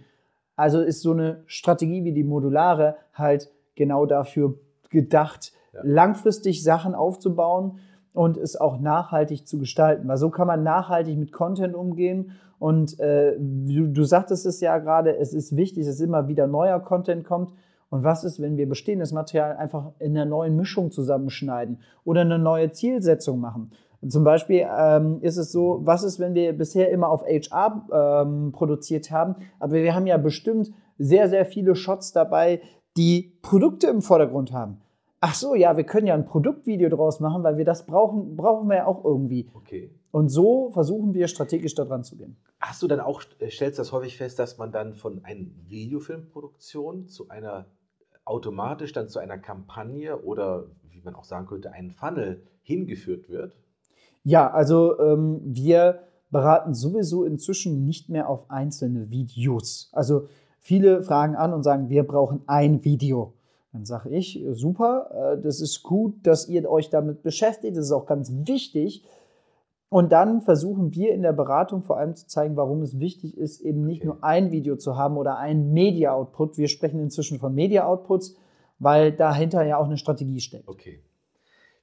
Also 0.55 0.81
ist 0.81 1.01
so 1.01 1.11
eine 1.11 1.43
Strategie 1.45 2.03
wie 2.03 2.13
die 2.13 2.23
modulare 2.23 2.95
halt 3.13 3.51
genau 3.75 4.07
dafür 4.07 4.57
gedacht, 4.89 5.51
langfristig 5.83 6.63
Sachen 6.63 6.95
aufzubauen 6.95 7.79
und 8.13 8.37
es 8.37 8.59
auch 8.59 8.79
nachhaltig 8.79 9.47
zu 9.47 9.57
gestalten. 9.59 10.07
Weil 10.07 10.17
so 10.17 10.29
kann 10.29 10.47
man 10.47 10.63
nachhaltig 10.63 11.17
mit 11.17 11.31
Content 11.31 11.75
umgehen. 11.75 12.31
Und 12.59 12.99
äh, 12.99 13.35
du, 13.37 13.87
du 13.87 14.03
sagtest 14.03 14.45
es 14.45 14.61
ja 14.61 14.77
gerade, 14.77 15.17
es 15.17 15.33
ist 15.33 15.55
wichtig, 15.55 15.85
dass 15.85 15.99
immer 15.99 16.27
wieder 16.27 16.47
neuer 16.47 16.79
Content 16.79 17.25
kommt. 17.25 17.51
Und 17.89 18.03
was 18.03 18.23
ist, 18.23 18.41
wenn 18.41 18.57
wir 18.57 18.67
bestehendes 18.67 19.11
Material 19.11 19.57
einfach 19.57 19.91
in 19.99 20.17
einer 20.17 20.25
neuen 20.25 20.55
Mischung 20.55 20.91
zusammenschneiden 20.91 21.79
oder 22.03 22.21
eine 22.21 22.39
neue 22.39 22.71
Zielsetzung 22.71 23.39
machen? 23.39 23.71
Zum 24.07 24.23
Beispiel 24.23 24.65
ähm, 24.77 25.19
ist 25.21 25.37
es 25.37 25.51
so, 25.51 25.79
was 25.83 26.03
ist, 26.03 26.19
wenn 26.19 26.33
wir 26.33 26.53
bisher 26.53 26.91
immer 26.91 27.09
auf 27.09 27.23
HR 27.23 28.23
ähm, 28.23 28.51
produziert 28.51 29.11
haben, 29.11 29.35
aber 29.59 29.73
wir 29.73 29.95
haben 29.95 30.07
ja 30.07 30.17
bestimmt 30.17 30.71
sehr, 30.97 31.29
sehr 31.29 31.45
viele 31.45 31.75
Shots 31.75 32.11
dabei, 32.11 32.61
die 32.97 33.37
Produkte 33.41 33.87
im 33.87 34.01
Vordergrund 34.01 34.53
haben. 34.53 34.81
Ach 35.27 35.33
so, 35.33 35.55
ja, 35.55 35.75
wir 35.75 35.85
können 35.85 36.05
ja 36.05 36.13
ein 36.13 36.27
Produktvideo 36.27 36.87
draus 36.87 37.19
machen, 37.19 37.41
weil 37.41 37.57
wir 37.57 37.65
das 37.65 37.87
brauchen, 37.87 38.35
brauchen 38.35 38.69
wir 38.69 38.75
ja 38.75 38.85
auch 38.85 39.03
irgendwie. 39.03 39.49
Okay. 39.55 39.89
Und 40.11 40.29
so 40.29 40.69
versuchen 40.69 41.15
wir 41.15 41.27
strategisch 41.27 41.73
daran 41.73 42.03
zu 42.03 42.15
gehen. 42.15 42.37
Hast 42.59 42.83
du 42.83 42.87
dann 42.87 42.99
auch, 42.99 43.23
äh, 43.39 43.49
stellst 43.49 43.79
das 43.79 43.91
häufig 43.91 44.17
fest, 44.17 44.37
dass 44.37 44.59
man 44.59 44.71
dann 44.71 44.93
von 44.93 45.25
einer 45.25 45.47
Videofilmproduktion 45.67 47.07
zu 47.07 47.29
einer 47.29 47.65
automatisch 48.23 48.93
dann 48.93 49.09
zu 49.09 49.17
einer 49.17 49.39
Kampagne 49.39 50.15
oder 50.21 50.67
wie 50.91 51.01
man 51.01 51.15
auch 51.15 51.23
sagen 51.23 51.47
könnte, 51.47 51.71
einen 51.71 51.89
Funnel 51.89 52.43
hingeführt 52.61 53.27
wird? 53.27 53.57
Ja, 54.23 54.51
also 54.51 54.99
ähm, 54.99 55.41
wir 55.43 56.03
beraten 56.29 56.75
sowieso 56.75 57.23
inzwischen 57.23 57.83
nicht 57.83 58.09
mehr 58.09 58.29
auf 58.29 58.51
einzelne 58.51 59.09
Videos. 59.09 59.89
Also 59.91 60.27
viele 60.59 61.01
fragen 61.01 61.35
an 61.35 61.51
und 61.51 61.63
sagen, 61.63 61.89
wir 61.89 62.03
brauchen 62.03 62.43
ein 62.45 62.83
Video. 62.83 63.33
Dann 63.75 63.83
sage 63.83 64.09
ich, 64.09 64.41
super, 64.51 65.35
äh, 65.35 65.41
das 65.41 65.59
ist 65.59 65.83
gut, 65.83 66.25
dass 66.25 66.47
ihr 66.47 66.69
euch 66.69 66.89
damit 66.89 67.23
beschäftigt, 67.23 67.75
das 67.75 67.87
ist 67.87 67.91
auch 67.91 68.05
ganz 68.05 68.31
wichtig. 68.47 69.03
Und 69.89 70.13
dann 70.13 70.41
versuchen 70.41 70.95
wir 70.95 71.13
in 71.13 71.23
der 71.23 71.33
Beratung 71.33 71.83
vor 71.83 71.97
allem 71.97 72.15
zu 72.15 72.25
zeigen, 72.25 72.55
warum 72.55 72.81
es 72.83 72.99
wichtig 72.99 73.37
ist, 73.37 73.59
eben 73.59 73.85
nicht 73.85 73.99
okay. 73.99 74.07
nur 74.07 74.23
ein 74.23 74.53
Video 74.53 74.77
zu 74.77 74.95
haben 74.95 75.17
oder 75.17 75.37
ein 75.37 75.73
Media-Output. 75.73 76.57
Wir 76.57 76.69
sprechen 76.69 77.01
inzwischen 77.01 77.37
von 77.37 77.53
Media-Outputs, 77.53 78.37
weil 78.79 79.11
dahinter 79.11 79.61
ja 79.63 79.77
auch 79.77 79.87
eine 79.87 79.97
Strategie 79.97 80.39
steckt. 80.39 80.69
Okay. 80.69 81.01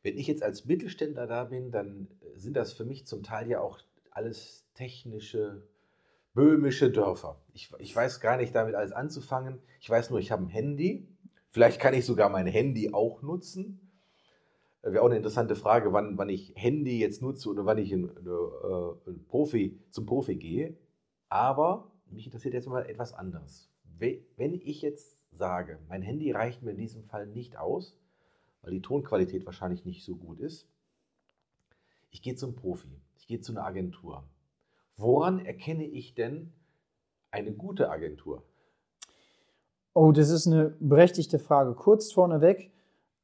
Wenn 0.02 0.16
ich 0.16 0.26
jetzt 0.26 0.42
als 0.42 0.64
Mittelständler 0.64 1.26
da 1.26 1.44
bin, 1.44 1.70
dann 1.72 2.08
sind 2.36 2.56
das 2.56 2.72
für 2.72 2.86
mich 2.86 3.06
zum 3.06 3.22
Teil 3.22 3.50
ja 3.50 3.60
auch 3.60 3.80
alles 4.10 4.64
technische, 4.74 5.62
böhmische 6.32 6.90
Dörfer. 6.90 7.36
Ich, 7.52 7.70
ich 7.80 7.94
weiß 7.94 8.20
gar 8.20 8.38
nicht 8.38 8.54
damit 8.54 8.74
alles 8.76 8.92
anzufangen. 8.92 9.58
Ich 9.78 9.90
weiß 9.90 10.08
nur, 10.08 10.20
ich 10.20 10.32
habe 10.32 10.44
ein 10.44 10.48
Handy. 10.48 11.06
Vielleicht 11.52 11.80
kann 11.80 11.92
ich 11.92 12.06
sogar 12.06 12.30
mein 12.30 12.46
Handy 12.46 12.94
auch 12.94 13.20
nutzen. 13.20 13.90
Wäre 14.80 15.02
auch 15.02 15.06
eine 15.06 15.18
interessante 15.18 15.54
Frage, 15.54 15.92
wann, 15.92 16.16
wann 16.16 16.30
ich 16.30 16.54
Handy 16.56 16.98
jetzt 16.98 17.20
nutze 17.20 17.50
oder 17.50 17.66
wann 17.66 17.76
ich 17.76 17.92
in, 17.92 18.08
äh, 18.08 19.10
in 19.10 19.24
Profi, 19.28 19.78
zum 19.90 20.06
Profi 20.06 20.34
gehe. 20.36 20.76
Aber 21.28 21.92
mich 22.06 22.24
interessiert 22.24 22.54
jetzt 22.54 22.68
mal 22.68 22.86
etwas 22.86 23.12
anderes. 23.12 23.70
Wenn 23.98 24.54
ich 24.54 24.80
jetzt 24.80 25.30
sage, 25.30 25.78
mein 25.88 26.02
Handy 26.02 26.32
reicht 26.32 26.62
mir 26.62 26.72
in 26.72 26.78
diesem 26.78 27.04
Fall 27.04 27.26
nicht 27.26 27.58
aus, 27.58 27.96
weil 28.62 28.72
die 28.72 28.82
Tonqualität 28.82 29.44
wahrscheinlich 29.44 29.84
nicht 29.84 30.04
so 30.04 30.16
gut 30.16 30.40
ist. 30.40 30.66
Ich 32.10 32.22
gehe 32.22 32.34
zum 32.34 32.56
Profi, 32.56 32.88
ich 33.16 33.26
gehe 33.26 33.40
zu 33.40 33.52
einer 33.52 33.64
Agentur. 33.64 34.24
Woran 34.96 35.44
erkenne 35.44 35.84
ich 35.84 36.14
denn 36.14 36.52
eine 37.30 37.52
gute 37.52 37.90
Agentur? 37.90 38.42
Oh, 39.94 40.12
das 40.12 40.30
ist 40.30 40.46
eine 40.46 40.74
berechtigte 40.80 41.38
Frage. 41.38 41.74
Kurz 41.74 42.12
vorneweg, 42.12 42.70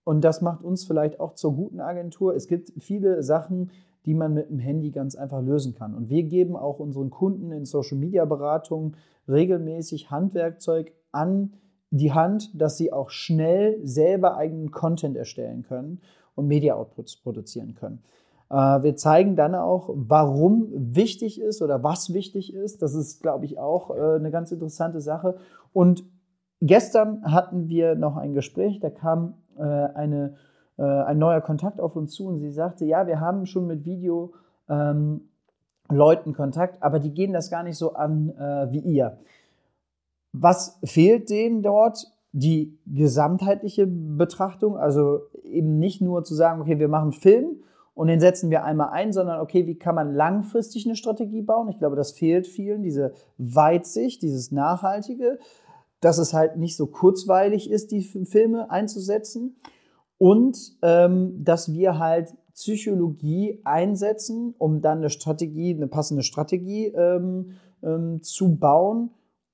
und 0.04 0.22
das 0.22 0.40
macht 0.40 0.62
uns 0.62 0.86
vielleicht 0.86 1.20
auch 1.20 1.34
zur 1.34 1.54
guten 1.54 1.80
Agentur. 1.80 2.34
Es 2.34 2.46
gibt 2.46 2.72
viele 2.78 3.22
Sachen, 3.22 3.70
die 4.06 4.14
man 4.14 4.32
mit 4.32 4.48
dem 4.48 4.58
Handy 4.58 4.90
ganz 4.90 5.14
einfach 5.14 5.42
lösen 5.42 5.74
kann. 5.74 5.94
Und 5.94 6.08
wir 6.08 6.22
geben 6.22 6.56
auch 6.56 6.78
unseren 6.78 7.10
Kunden 7.10 7.52
in 7.52 7.66
Social 7.66 7.98
Media 7.98 8.24
Beratungen 8.24 8.96
regelmäßig 9.28 10.10
Handwerkzeug 10.10 10.92
an 11.12 11.52
die 11.90 12.12
Hand, 12.12 12.58
dass 12.58 12.78
sie 12.78 12.90
auch 12.90 13.10
schnell 13.10 13.86
selber 13.86 14.38
eigenen 14.38 14.70
Content 14.70 15.14
erstellen 15.16 15.62
können 15.62 16.00
und 16.34 16.48
Media-Outputs 16.48 17.16
produzieren 17.16 17.74
können. 17.74 18.02
Äh, 18.50 18.54
wir 18.54 18.96
zeigen 18.96 19.36
dann 19.36 19.54
auch, 19.54 19.90
warum 19.92 20.68
wichtig 20.72 21.38
ist 21.38 21.60
oder 21.60 21.82
was 21.82 22.14
wichtig 22.14 22.54
ist. 22.54 22.80
Das 22.80 22.94
ist, 22.94 23.20
glaube 23.20 23.44
ich, 23.44 23.58
auch 23.58 23.94
äh, 23.94 24.16
eine 24.16 24.30
ganz 24.30 24.52
interessante 24.52 25.02
Sache. 25.02 25.36
Und 25.74 26.04
gestern 26.60 27.22
hatten 27.24 27.68
wir 27.68 27.94
noch 27.94 28.16
ein 28.16 28.34
Gespräch, 28.34 28.80
da 28.80 28.90
kam 28.90 29.34
äh, 29.56 29.62
eine, 29.62 30.34
ein 30.80 31.18
neuer 31.18 31.40
Kontakt 31.40 31.80
auf 31.80 31.96
uns 31.96 32.12
zu 32.12 32.28
und 32.28 32.38
sie 32.38 32.52
sagte, 32.52 32.84
ja, 32.84 33.08
wir 33.08 33.18
haben 33.18 33.46
schon 33.46 33.66
mit 33.66 33.84
Video 33.84 34.32
ähm, 34.68 35.22
Leuten 35.90 36.34
Kontakt, 36.34 36.80
aber 36.84 37.00
die 37.00 37.12
gehen 37.12 37.32
das 37.32 37.50
gar 37.50 37.64
nicht 37.64 37.76
so 37.76 37.94
an 37.94 38.28
wie 38.70 38.78
ihr. 38.78 39.18
Was 40.32 40.78
fehlt 40.84 41.30
denen 41.30 41.62
dort? 41.62 42.06
Die 42.30 42.78
gesamtheitliche 42.86 43.88
Betrachtung, 43.88 44.76
also 44.76 45.22
eben 45.42 45.80
nicht 45.80 46.00
nur 46.00 46.22
zu 46.22 46.36
sagen, 46.36 46.60
okay, 46.60 46.78
wir 46.78 46.88
machen 46.88 47.10
Film 47.10 47.56
und 47.98 48.06
den 48.06 48.20
setzen 48.20 48.48
wir 48.50 48.62
einmal 48.62 48.90
ein, 48.90 49.12
sondern 49.12 49.40
okay, 49.40 49.66
wie 49.66 49.74
kann 49.74 49.96
man 49.96 50.14
langfristig 50.14 50.86
eine 50.86 50.94
Strategie 50.94 51.42
bauen? 51.42 51.68
Ich 51.68 51.78
glaube, 51.78 51.96
das 51.96 52.12
fehlt 52.12 52.46
vielen, 52.46 52.84
diese 52.84 53.12
Weitsicht, 53.38 54.22
dieses 54.22 54.52
Nachhaltige, 54.52 55.40
dass 56.00 56.18
es 56.18 56.32
halt 56.32 56.56
nicht 56.56 56.76
so 56.76 56.86
kurzweilig 56.86 57.70
ist, 57.70 57.90
die 57.90 58.02
Filme 58.02 58.70
einzusetzen 58.70 59.56
und 60.18 60.76
ähm, 60.82 61.44
dass 61.44 61.72
wir 61.72 61.98
halt 61.98 62.34
Psychologie 62.54 63.60
einsetzen, 63.64 64.54
um 64.58 64.80
dann 64.80 64.98
eine 64.98 65.10
Strategie, 65.10 65.74
eine 65.74 65.86
passende 65.86 66.24
Strategie 66.24 66.86
ähm, 66.86 67.52
ähm, 67.82 68.22
zu 68.22 68.56
bauen 68.56 69.10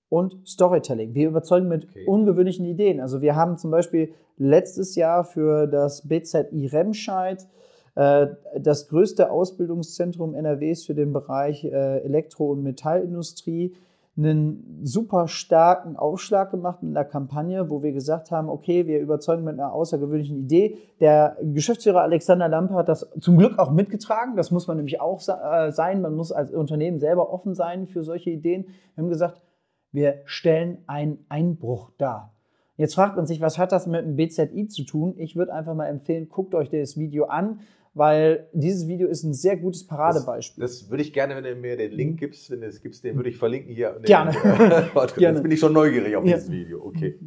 und 0.08 0.46
Storytelling. 0.46 1.14
Wir 1.14 1.28
überzeugen 1.28 1.68
mit 1.68 1.84
okay. 1.88 2.06
ungewöhnlichen 2.06 2.64
Ideen. 2.64 3.00
Also 3.00 3.20
wir 3.20 3.36
haben 3.36 3.58
zum 3.58 3.70
Beispiel 3.70 4.14
letztes 4.36 4.94
Jahr 4.94 5.24
für 5.24 5.66
das 5.66 6.08
BZI 6.08 6.66
Remscheid 6.66 7.46
äh, 7.94 8.28
das 8.58 8.88
größte 8.88 9.30
Ausbildungszentrum 9.30 10.34
NRWs 10.34 10.84
für 10.84 10.94
den 10.94 11.12
Bereich 11.12 11.64
äh, 11.64 11.98
Elektro- 11.98 12.52
und 12.52 12.62
Metallindustrie 12.62 13.74
einen 14.16 14.80
super 14.84 15.26
starken 15.26 15.96
Aufschlag 15.96 16.52
gemacht 16.52 16.82
mit 16.82 16.96
einer 16.96 17.04
Kampagne, 17.04 17.68
wo 17.68 17.82
wir 17.82 17.92
gesagt 17.92 18.30
haben, 18.30 18.48
okay, 18.48 18.86
wir 18.86 19.00
überzeugen 19.00 19.42
mit 19.42 19.54
einer 19.54 19.72
außergewöhnlichen 19.72 20.36
Idee. 20.36 20.78
Der 21.00 21.36
Geschäftsführer 21.42 22.02
Alexander 22.02 22.48
Lampe 22.48 22.74
hat 22.74 22.88
das 22.88 23.10
zum 23.20 23.38
Glück 23.38 23.58
auch 23.58 23.72
mitgetragen. 23.72 24.36
Das 24.36 24.52
muss 24.52 24.68
man 24.68 24.76
nämlich 24.76 25.00
auch 25.00 25.20
äh, 25.20 25.72
sein. 25.72 26.00
Man 26.00 26.14
muss 26.14 26.30
als 26.30 26.52
Unternehmen 26.52 27.00
selber 27.00 27.32
offen 27.32 27.54
sein 27.54 27.88
für 27.88 28.04
solche 28.04 28.30
Ideen. 28.30 28.66
Wir 28.94 29.02
haben 29.02 29.08
gesagt, 29.08 29.42
wir 29.90 30.22
stellen 30.26 30.78
einen 30.86 31.24
Einbruch 31.28 31.90
dar. 31.98 32.34
Jetzt 32.76 32.94
fragt 32.94 33.16
man 33.16 33.26
sich, 33.26 33.40
was 33.40 33.58
hat 33.58 33.72
das 33.72 33.86
mit 33.86 34.04
dem 34.04 34.16
BZI 34.16 34.66
zu 34.68 34.84
tun? 34.84 35.14
Ich 35.16 35.36
würde 35.36 35.52
einfach 35.52 35.74
mal 35.74 35.86
empfehlen, 35.86 36.28
guckt 36.28 36.54
euch 36.54 36.70
das 36.70 36.96
Video 36.96 37.26
an, 37.26 37.60
weil 37.94 38.48
dieses 38.52 38.88
Video 38.88 39.08
ist 39.08 39.22
ein 39.22 39.32
sehr 39.32 39.56
gutes 39.56 39.86
Paradebeispiel. 39.86 40.60
Das, 40.60 40.80
das 40.80 40.90
würde 40.90 41.02
ich 41.02 41.12
gerne, 41.12 41.36
wenn 41.36 41.44
du 41.44 41.54
mir 41.54 41.76
den 41.76 41.92
Link 41.92 42.18
gibst, 42.18 42.50
wenn 42.50 42.60
du 42.60 42.66
es 42.66 42.82
gibst, 42.82 43.04
den 43.04 43.16
würde 43.16 43.30
ich 43.30 43.38
verlinken 43.38 43.72
hier. 43.72 43.98
Gerne. 44.02 44.32
Warte, 44.94 45.14
Gerne. 45.18 45.36
Jetzt 45.36 45.42
bin 45.42 45.52
ich 45.52 45.60
schon 45.60 45.72
neugierig 45.72 46.16
auf 46.16 46.24
ja. 46.24 46.36
dieses 46.36 46.50
Video. 46.50 46.84
Okay. 46.84 47.18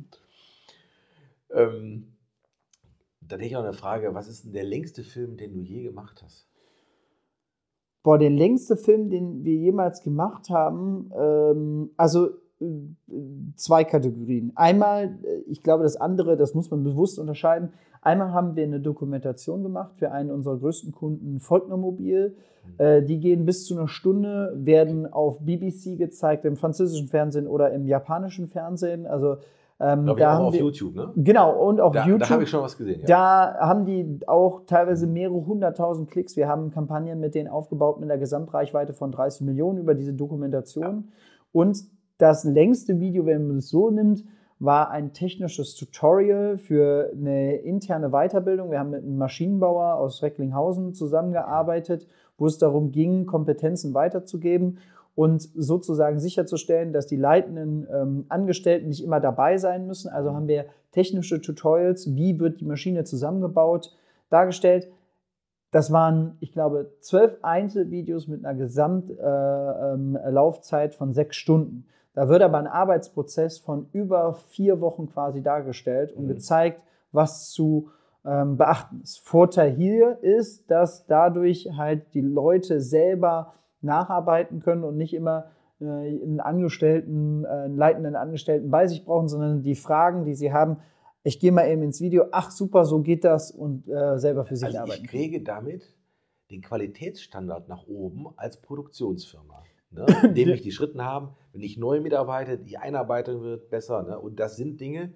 Ähm, 1.51 2.17
dann 3.21 3.39
hätte 3.39 3.49
ich 3.49 3.55
auch 3.55 3.63
eine 3.63 3.73
Frage, 3.73 4.13
was 4.13 4.27
ist 4.27 4.45
denn 4.45 4.51
der 4.51 4.65
längste 4.65 5.03
Film, 5.03 5.37
den 5.37 5.53
du 5.53 5.61
je 5.61 5.83
gemacht 5.83 6.21
hast? 6.23 6.47
Boah, 8.03 8.17
der 8.17 8.29
längste 8.29 8.77
Film, 8.77 9.09
den 9.09 9.43
wir 9.43 9.55
jemals 9.55 10.01
gemacht 10.01 10.49
haben, 10.49 11.11
ähm, 11.17 11.91
also 11.97 12.29
zwei 13.55 13.83
Kategorien. 13.83 14.51
Einmal, 14.55 15.19
äh, 15.23 15.39
ich 15.47 15.61
glaube, 15.61 15.83
das 15.83 15.95
andere, 15.95 16.37
das 16.37 16.53
muss 16.53 16.71
man 16.71 16.83
bewusst 16.83 17.19
unterscheiden. 17.19 17.73
Einmal 18.07 18.31
haben 18.31 18.55
wir 18.55 18.63
eine 18.63 18.79
Dokumentation 18.79 19.63
gemacht 19.63 19.97
für 19.97 20.13
einen 20.13 20.31
unserer 20.31 20.55
größten 20.55 20.93
Kunden, 20.93 21.41
Volkner 21.41 21.75
Mobil. 21.75 22.37
Mhm. 22.65 22.85
Äh, 22.85 23.01
die 23.03 23.19
gehen 23.19 23.45
bis 23.45 23.65
zu 23.65 23.77
einer 23.77 23.89
Stunde, 23.89 24.53
werden 24.55 25.11
auf 25.11 25.39
BBC 25.41 25.97
gezeigt, 25.97 26.45
im 26.45 26.55
französischen 26.55 27.09
Fernsehen 27.09 27.47
oder 27.47 27.73
im 27.73 27.85
japanischen 27.85 28.47
Fernsehen. 28.47 29.05
Also 29.05 29.35
ähm, 29.81 30.05
da 30.05 30.31
haben 30.31 30.45
auf 30.45 30.53
wir, 30.53 30.61
YouTube, 30.61 30.95
ne? 30.95 31.11
Genau, 31.17 31.51
und 31.67 31.81
auf 31.81 31.91
da, 31.91 32.05
YouTube. 32.05 32.21
Da 32.21 32.29
habe 32.29 32.43
ich 32.43 32.49
schon 32.49 32.63
was 32.63 32.77
gesehen. 32.77 33.01
Ja. 33.01 33.07
Da 33.07 33.67
haben 33.67 33.83
die 33.83 34.21
auch 34.25 34.61
teilweise 34.65 35.05
mehrere 35.05 35.45
hunderttausend 35.45 36.09
Klicks. 36.09 36.37
Wir 36.37 36.47
haben 36.47 36.71
Kampagnen 36.71 37.19
mit 37.19 37.35
denen 37.35 37.49
aufgebaut 37.49 37.99
mit 37.99 38.09
einer 38.09 38.17
Gesamtreichweite 38.17 38.93
von 38.93 39.11
30 39.11 39.41
Millionen 39.41 39.79
über 39.79 39.95
diese 39.95 40.13
Dokumentation. 40.13 40.83
Ja. 40.83 41.03
Und 41.51 41.83
das 42.19 42.45
längste 42.45 43.01
Video, 43.01 43.25
wenn 43.25 43.49
man 43.49 43.57
es 43.57 43.67
so 43.67 43.91
nimmt, 43.91 44.23
war 44.59 44.89
ein 44.89 45.13
technisches 45.13 45.75
Tutorial 45.75 46.57
für 46.57 47.11
eine 47.13 47.57
interne 47.57 48.09
Weiterbildung. 48.09 48.71
Wir 48.71 48.79
haben 48.79 48.89
mit 48.89 49.03
einem 49.03 49.17
Maschinenbauer 49.17 49.95
aus 49.95 50.23
Recklinghausen 50.23 50.93
zusammengearbeitet, 50.93 52.07
wo 52.37 52.47
es 52.47 52.57
darum 52.57 52.91
ging, 52.91 53.25
Kompetenzen 53.25 53.93
weiterzugeben. 53.93 54.79
und 55.15 55.49
sozusagen 55.55 56.19
sicherzustellen, 56.19 56.93
dass 56.93 57.07
die 57.07 57.15
leitenden 57.15 57.87
ähm, 57.91 58.25
Angestellten 58.29 58.89
nicht 58.89 59.03
immer 59.03 59.19
dabei 59.19 59.57
sein 59.57 59.87
müssen. 59.87 60.09
Also 60.09 60.31
haben 60.31 60.47
wir 60.47 60.65
technische 60.91 61.41
Tutorials, 61.41 62.15
wie 62.15 62.39
wird 62.39 62.61
die 62.61 62.65
Maschine 62.65 63.03
zusammengebaut, 63.03 63.95
dargestellt. 64.29 64.87
Das 65.71 65.91
waren, 65.91 66.37
ich 66.39 66.51
glaube, 66.51 66.91
zwölf 66.99 67.35
Einzelvideos 67.41 68.27
mit 68.27 68.45
einer 68.45 68.55
Gesamtlaufzeit 68.57 70.91
äh, 70.91 70.93
ähm, 70.93 70.97
von 70.97 71.13
sechs 71.13 71.35
Stunden. 71.35 71.87
Da 72.17 72.29
wird 72.29 72.41
aber 72.41 72.57
ein 72.57 72.65
Arbeitsprozess 72.65 73.59
von 73.59 73.89
über 73.93 74.33
vier 74.33 74.81
Wochen 74.81 75.07
quasi 75.07 75.43
dargestellt 75.43 76.11
und 76.11 76.23
mhm. 76.23 76.29
gezeigt, 76.29 76.81
was 77.11 77.51
zu 77.51 77.91
ähm, 78.25 78.57
beachten 78.57 79.01
ist. 79.03 79.19
Vorteil 79.19 79.69
hier 79.69 80.17
ist, 80.23 80.71
dass 80.71 81.05
dadurch 81.05 81.69
halt 81.77 82.15
die 82.15 82.21
Leute 82.21 82.81
selber 82.81 83.53
nacharbeiten 83.81 84.61
können 84.61 84.83
und 84.83 84.97
nicht 84.97 85.13
immer 85.13 85.51
äh, 85.79 85.85
einen 85.85 86.39
Angestellten, 86.39 87.45
äh, 87.45 87.49
einen 87.49 87.77
leitenden 87.77 88.15
Angestellten 88.15 88.71
bei 88.71 88.87
sich 88.87 89.05
brauchen, 89.05 89.27
sondern 89.27 89.61
die 89.61 89.75
Fragen, 89.75 90.25
die 90.25 90.33
sie 90.33 90.51
haben, 90.51 90.77
ich 91.21 91.39
gehe 91.39 91.51
mal 91.51 91.69
eben 91.69 91.83
ins 91.83 92.01
Video, 92.01 92.25
ach 92.31 92.49
super, 92.49 92.85
so 92.85 93.03
geht 93.03 93.25
das 93.25 93.51
und 93.51 93.87
äh, 93.87 94.17
selber 94.17 94.43
für 94.43 94.55
sich 94.55 94.69
also 94.69 94.79
arbeiten. 94.79 95.03
Ich 95.03 95.11
kriege 95.11 95.43
damit 95.43 95.95
den 96.49 96.63
Qualitätsstandard 96.63 97.69
nach 97.69 97.85
oben 97.85 98.25
als 98.37 98.57
Produktionsfirma. 98.57 99.61
Ne? 99.97 100.05
Indem 100.23 100.49
ich 100.49 100.61
die 100.61 100.71
Schritten 100.71 101.03
habe, 101.03 101.35
wenn 101.53 101.61
ich 101.61 101.77
neue 101.77 102.01
Mitarbeiter, 102.01 102.57
die 102.57 102.77
Einarbeitung 102.77 103.41
wird 103.41 103.69
besser. 103.69 104.03
Ne? 104.03 104.19
Und 104.19 104.39
das 104.39 104.55
sind 104.55 104.79
Dinge, 104.79 105.13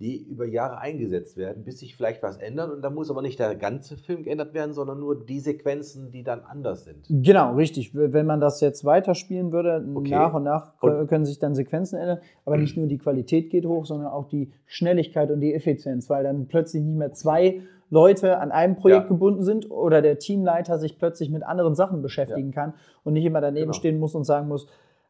die 0.00 0.16
über 0.16 0.46
Jahre 0.46 0.78
eingesetzt 0.78 1.36
werden, 1.36 1.62
bis 1.62 1.80
sich 1.80 1.94
vielleicht 1.94 2.22
was 2.22 2.38
ändert. 2.38 2.72
Und 2.72 2.80
da 2.80 2.88
muss 2.88 3.10
aber 3.10 3.20
nicht 3.20 3.38
der 3.38 3.54
ganze 3.54 3.98
Film 3.98 4.22
geändert 4.22 4.54
werden, 4.54 4.72
sondern 4.72 4.98
nur 4.98 5.26
die 5.26 5.40
Sequenzen, 5.40 6.10
die 6.10 6.24
dann 6.24 6.40
anders 6.40 6.84
sind. 6.84 7.06
Genau, 7.10 7.54
richtig. 7.54 7.94
Wenn 7.94 8.24
man 8.24 8.40
das 8.40 8.62
jetzt 8.62 8.86
weiterspielen 8.86 9.52
würde, 9.52 9.86
okay. 9.94 10.12
nach 10.12 10.32
und 10.32 10.44
nach 10.44 10.72
und 10.80 11.06
können 11.06 11.26
sich 11.26 11.38
dann 11.38 11.54
Sequenzen 11.54 11.98
ändern. 11.98 12.20
Aber 12.46 12.56
nicht 12.56 12.76
nur 12.78 12.86
die 12.86 12.96
Qualität 12.96 13.50
geht 13.50 13.66
hoch, 13.66 13.84
sondern 13.84 14.08
auch 14.08 14.26
die 14.26 14.50
Schnelligkeit 14.64 15.30
und 15.30 15.40
die 15.40 15.52
Effizienz, 15.52 16.08
weil 16.08 16.24
dann 16.24 16.46
plötzlich 16.46 16.82
nicht 16.82 16.96
mehr 16.96 17.12
zwei 17.12 17.60
Leute 17.90 18.38
an 18.38 18.52
einem 18.52 18.76
Projekt 18.76 19.04
ja. 19.04 19.08
gebunden 19.08 19.42
sind 19.42 19.70
oder 19.70 20.00
der 20.00 20.18
Teamleiter 20.18 20.78
sich 20.78 20.98
plötzlich 20.98 21.30
mit 21.30 21.42
anderen 21.42 21.74
Sachen 21.74 22.02
beschäftigen 22.02 22.52
ja. 22.52 22.54
kann 22.54 22.74
und 23.04 23.12
nicht 23.12 23.24
immer 23.24 23.40
daneben 23.40 23.66
genau. 23.66 23.72
stehen 23.72 23.98
muss 23.98 24.14
und 24.14 24.24
sagen 24.24 24.48
muss, 24.48 24.68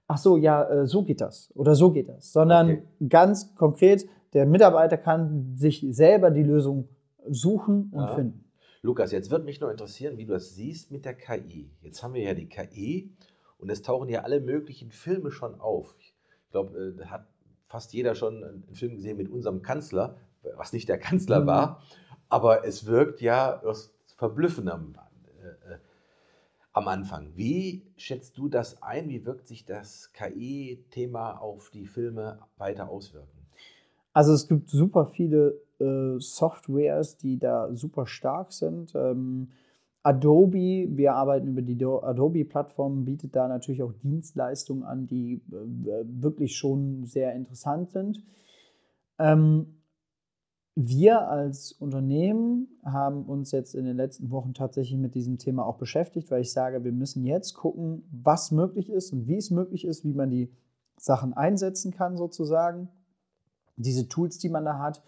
ach 0.09 0.19
so, 0.19 0.37
ja, 0.37 0.65
äh, 0.69 0.87
so 0.87 1.05
geht 1.05 1.21
das 1.21 1.53
oder 1.55 1.75
so 1.75 1.93
geht 1.93 2.09
das, 2.09 2.33
sondern 2.33 2.71
okay. 2.71 2.83
ganz 3.09 3.55
konkret, 3.55 4.07
der 4.33 4.47
Mitarbeiter 4.47 4.97
kann 4.97 5.55
sich 5.57 5.87
selber 5.91 6.31
die 6.31 6.43
Lösung 6.43 6.89
suchen 7.29 7.91
und 7.93 8.03
ja. 8.03 8.15
finden. 8.15 8.45
Lukas, 8.83 9.13
jetzt 9.13 9.31
wird 9.31 9.45
mich 9.45 9.61
noch 9.61 9.69
interessieren, 9.69 10.17
wie 10.17 10.25
du 10.25 10.33
das 10.33 10.55
siehst 10.55 10.91
mit 10.91 11.05
der 11.05 11.15
KI. 11.15 11.71
Jetzt 11.83 12.03
haben 12.03 12.15
wir 12.15 12.23
ja 12.23 12.33
die 12.33 12.49
KI 12.49 13.13
und 13.59 13.71
es 13.71 13.83
tauchen 13.83 14.09
ja 14.09 14.23
alle 14.23 14.41
möglichen 14.41 14.91
Filme 14.91 15.31
schon 15.31 15.61
auf. 15.61 15.95
Ich 15.99 16.15
glaube, 16.51 16.95
äh, 16.99 17.05
hat 17.05 17.27
fast 17.67 17.93
jeder 17.93 18.15
schon 18.15 18.43
einen 18.43 18.75
Film 18.75 18.97
gesehen 18.97 19.17
mit 19.17 19.29
unserem 19.29 19.63
Kanzler, 19.63 20.17
was 20.57 20.73
nicht 20.73 20.89
der 20.89 20.99
Kanzler 20.99 21.41
mhm. 21.41 21.47
war, 21.47 21.83
aber 22.31 22.65
es 22.65 22.87
wirkt 22.87 23.21
ja 23.21 23.61
verblüffend 24.17 24.71
am, 24.71 24.95
äh, 25.43 25.75
äh, 25.75 25.79
am 26.73 26.89
Anfang. 26.89 27.33
Wie 27.35 27.83
schätzt 27.97 28.39
du 28.39 28.49
das 28.49 28.83
ein? 28.83 29.09
Wie 29.09 29.27
wirkt 29.27 29.49
sich 29.49 29.65
das 29.65 30.13
KI-Thema 30.13 31.39
auf 31.39 31.71
die 31.71 31.87
Filme 31.87 32.39
weiter 32.57 32.89
auswirken? 32.89 33.47
Also 34.13 34.33
es 34.33 34.49
gibt 34.49 34.71
super 34.71 35.07
viele 35.07 35.61
äh, 35.79 36.19
Softwares, 36.19 37.17
die 37.17 37.39
da 37.39 37.75
super 37.75 38.07
stark 38.07 38.53
sind. 38.53 38.95
Ähm, 38.95 39.49
Adobe, 40.03 40.89
wir 40.89 41.15
arbeiten 41.15 41.49
über 41.49 41.63
die 41.63 41.85
Adobe-Plattform, 41.85 43.05
bietet 43.05 43.37
da 43.37 43.49
natürlich 43.49 43.83
auch 43.83 43.93
Dienstleistungen 43.93 44.85
an, 44.85 45.07
die 45.07 45.43
äh, 45.53 46.05
wirklich 46.05 46.57
schon 46.57 47.05
sehr 47.05 47.35
interessant 47.35 47.91
sind. 47.91 48.23
Ähm, 49.19 49.80
wir 50.89 51.29
als 51.29 51.73
Unternehmen 51.73 52.69
haben 52.85 53.25
uns 53.25 53.51
jetzt 53.51 53.75
in 53.75 53.85
den 53.85 53.97
letzten 53.97 54.31
Wochen 54.31 54.55
tatsächlich 54.55 54.99
mit 54.99 55.15
diesem 55.15 55.39
Thema 55.39 55.67
auch 55.67 55.77
beschäftigt, 55.77 56.31
weil 56.31 56.43
ich 56.43 56.53
sage, 56.53 56.85
wir 56.85 56.93
müssen 56.93 57.25
jetzt 57.25 57.55
gucken, 57.55 58.05
was 58.11 58.51
möglich 58.51 58.91
ist 58.91 59.13
und 59.13 59.27
wie 59.27 59.37
es 59.37 59.51
möglich 59.51 59.85
ist, 59.85 60.05
wie 60.05 60.15
man 60.15 60.31
die 60.31 60.51
Sachen 60.97 61.33
einsetzen 61.33 61.93
kann 61.93 62.17
sozusagen 62.17 62.89
diese 63.77 64.09
Tools, 64.09 64.39
die 64.39 64.49
man 64.49 64.65
da 64.65 64.79
hat 64.79 65.03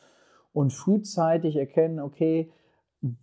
und 0.53 0.73
frühzeitig 0.73 1.57
erkennen, 1.57 2.01
okay, 2.01 2.51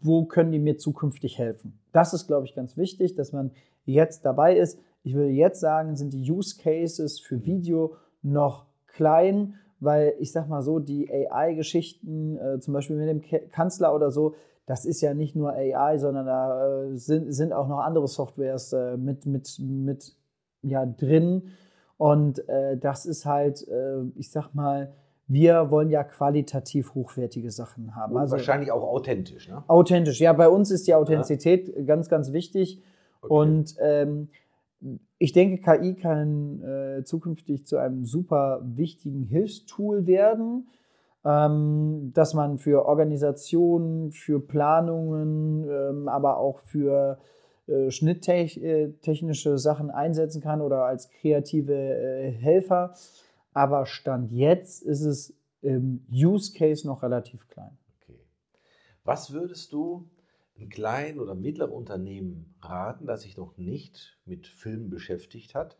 wo 0.01 0.25
können 0.25 0.51
die 0.51 0.59
mir 0.59 0.77
zukünftig 0.77 1.37
helfen? 1.37 1.79
Das 1.91 2.13
ist, 2.13 2.27
glaube 2.27 2.45
ich, 2.45 2.55
ganz 2.55 2.77
wichtig, 2.77 3.15
dass 3.15 3.31
man 3.31 3.51
jetzt 3.85 4.25
dabei 4.25 4.57
ist. 4.57 4.79
Ich 5.03 5.13
würde 5.13 5.31
jetzt 5.31 5.59
sagen, 5.59 5.95
sind 5.95 6.13
die 6.13 6.29
Use 6.31 6.57
Cases 6.61 7.19
für 7.19 7.45
Video 7.45 7.95
noch 8.21 8.65
klein, 8.87 9.55
weil 9.79 10.13
ich 10.19 10.31
sage 10.31 10.49
mal 10.49 10.61
so, 10.61 10.79
die 10.79 11.09
AI-Geschichten, 11.09 12.37
äh, 12.37 12.59
zum 12.59 12.73
Beispiel 12.73 12.95
mit 12.95 13.09
dem 13.09 13.51
Kanzler 13.51 13.95
oder 13.95 14.11
so, 14.11 14.35
das 14.65 14.85
ist 14.85 15.01
ja 15.01 15.13
nicht 15.13 15.35
nur 15.35 15.53
AI, 15.53 15.97
sondern 15.97 16.27
da 16.27 16.83
äh, 16.83 16.95
sind, 16.95 17.31
sind 17.33 17.53
auch 17.53 17.67
noch 17.67 17.79
andere 17.79 18.07
Softwares 18.07 18.71
äh, 18.73 18.97
mit, 18.97 19.25
mit, 19.25 19.59
mit 19.59 20.15
ja, 20.61 20.85
drin. 20.85 21.49
Und 21.97 22.47
äh, 22.47 22.77
das 22.77 23.05
ist 23.05 23.25
halt, 23.25 23.67
äh, 23.67 24.03
ich 24.15 24.31
sag 24.31 24.53
mal, 24.53 24.93
wir 25.27 25.69
wollen 25.69 25.89
ja 25.89 26.03
qualitativ 26.03 26.95
hochwertige 26.95 27.51
Sachen 27.51 27.95
haben. 27.95 28.13
Und 28.13 28.21
also 28.21 28.33
wahrscheinlich 28.33 28.71
auch 28.71 28.83
authentisch, 28.83 29.47
ne? 29.47 29.63
Authentisch, 29.67 30.19
ja. 30.19 30.33
Bei 30.33 30.49
uns 30.49 30.71
ist 30.71 30.87
die 30.87 30.95
Authentizität 30.95 31.67
ja. 31.75 31.83
ganz, 31.83 32.09
ganz 32.09 32.31
wichtig. 32.31 32.81
Okay. 33.21 33.33
Und 33.33 33.75
ähm, 33.79 34.29
ich 35.17 35.33
denke, 35.33 35.61
KI 35.61 35.95
kann 35.95 36.61
äh, 36.63 37.03
zukünftig 37.03 37.67
zu 37.67 37.77
einem 37.77 38.05
super 38.05 38.61
wichtigen 38.63 39.23
Hilfstool 39.23 40.07
werden, 40.07 40.67
ähm, 41.25 42.11
dass 42.13 42.33
man 42.33 42.57
für 42.57 42.85
Organisationen, 42.85 44.11
für 44.11 44.39
Planungen, 44.39 45.67
ähm, 45.69 46.07
aber 46.07 46.37
auch 46.37 46.59
für 46.59 47.19
äh, 47.67 47.91
schnitttechnische 47.91 49.57
Sachen 49.57 49.91
einsetzen 49.91 50.41
kann 50.41 50.61
oder 50.61 50.85
als 50.85 51.09
kreative 51.09 51.75
äh, 51.75 52.31
Helfer. 52.31 52.93
Aber 53.53 53.85
Stand 53.85 54.31
jetzt 54.31 54.81
ist 54.83 55.03
es 55.03 55.33
im 55.61 56.05
Use 56.09 56.53
Case 56.53 56.87
noch 56.87 57.03
relativ 57.03 57.47
klein. 57.49 57.77
Okay. 58.01 58.19
Was 59.03 59.33
würdest 59.33 59.73
du 59.73 60.07
kleinen 60.67 61.19
oder 61.19 61.35
mittleren 61.35 61.71
Unternehmen 61.71 62.53
raten, 62.61 63.05
das 63.05 63.21
sich 63.21 63.37
noch 63.37 63.55
nicht 63.57 64.19
mit 64.25 64.47
Filmen 64.47 64.89
beschäftigt 64.89 65.55
hat, 65.55 65.77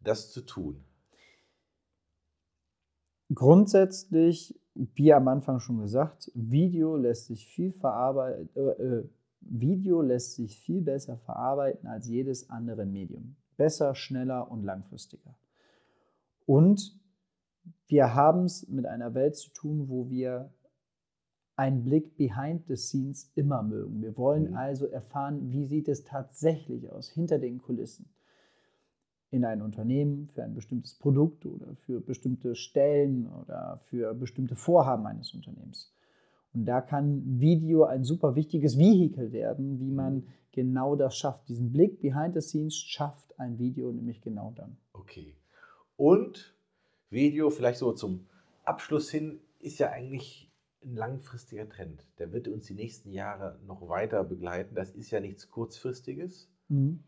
das 0.00 0.30
zu 0.30 0.42
tun? 0.42 0.84
Grundsätzlich, 3.32 4.60
wie 4.74 5.14
am 5.14 5.28
Anfang 5.28 5.60
schon 5.60 5.78
gesagt, 5.80 6.30
Video 6.34 6.96
lässt 6.96 7.26
sich 7.26 7.46
viel 7.46 7.72
verarbeiten. 7.72 8.50
Äh, 8.54 8.60
äh, 8.60 9.08
Video 9.40 10.02
lässt 10.02 10.34
sich 10.34 10.58
viel 10.58 10.82
besser 10.82 11.16
verarbeiten 11.18 11.86
als 11.86 12.08
jedes 12.08 12.50
andere 12.50 12.84
Medium. 12.84 13.36
Besser, 13.56 13.94
schneller 13.94 14.50
und 14.50 14.62
langfristiger. 14.62 15.36
Und 16.46 16.98
wir 17.86 18.14
haben 18.14 18.44
es 18.44 18.68
mit 18.68 18.86
einer 18.86 19.14
Welt 19.14 19.36
zu 19.36 19.50
tun, 19.50 19.88
wo 19.88 20.10
wir 20.10 20.52
einen 21.56 21.84
Blick 21.84 22.16
behind 22.16 22.66
the 22.66 22.76
scenes 22.76 23.30
immer 23.34 23.62
mögen. 23.62 24.02
Wir 24.02 24.16
wollen 24.16 24.50
mhm. 24.50 24.56
also 24.56 24.86
erfahren, 24.86 25.50
wie 25.50 25.64
sieht 25.64 25.88
es 25.88 26.04
tatsächlich 26.04 26.90
aus 26.90 27.08
hinter 27.10 27.38
den 27.38 27.60
Kulissen 27.60 28.06
in 29.30 29.44
einem 29.44 29.62
Unternehmen 29.62 30.28
für 30.28 30.44
ein 30.44 30.54
bestimmtes 30.54 30.94
Produkt 30.94 31.44
oder 31.46 31.74
für 31.74 32.00
bestimmte 32.00 32.54
Stellen 32.54 33.26
oder 33.26 33.78
für 33.82 34.14
bestimmte 34.14 34.54
Vorhaben 34.54 35.06
eines 35.06 35.34
Unternehmens. 35.34 35.92
Und 36.52 36.66
da 36.66 36.80
kann 36.80 37.40
Video 37.40 37.84
ein 37.84 38.04
super 38.04 38.36
wichtiges 38.36 38.78
Vehikel 38.78 39.32
werden, 39.32 39.80
wie 39.80 39.90
man 39.90 40.14
mhm. 40.14 40.26
genau 40.52 40.94
das 40.94 41.16
schafft. 41.16 41.48
Diesen 41.48 41.72
Blick 41.72 42.00
behind 42.00 42.34
the 42.34 42.40
scenes 42.40 42.76
schafft 42.76 43.38
ein 43.38 43.58
Video 43.58 43.90
nämlich 43.90 44.20
genau 44.20 44.52
dann. 44.56 44.76
Okay. 44.92 45.34
Und 45.96 46.54
Video, 47.10 47.50
vielleicht 47.50 47.78
so 47.78 47.92
zum 47.92 48.26
Abschluss 48.64 49.10
hin, 49.10 49.40
ist 49.60 49.78
ja 49.78 49.90
eigentlich 49.90 50.50
ein 50.84 50.96
langfristiger 50.96 51.68
Trend. 51.68 52.06
Der 52.18 52.32
wird 52.32 52.48
uns 52.48 52.66
die 52.66 52.74
nächsten 52.74 53.10
Jahre 53.10 53.58
noch 53.66 53.88
weiter 53.88 54.24
begleiten. 54.24 54.74
Das 54.74 54.90
ist 54.90 55.10
ja 55.10 55.20
nichts 55.20 55.48
Kurzfristiges. 55.50 56.50
Mhm. 56.68 57.02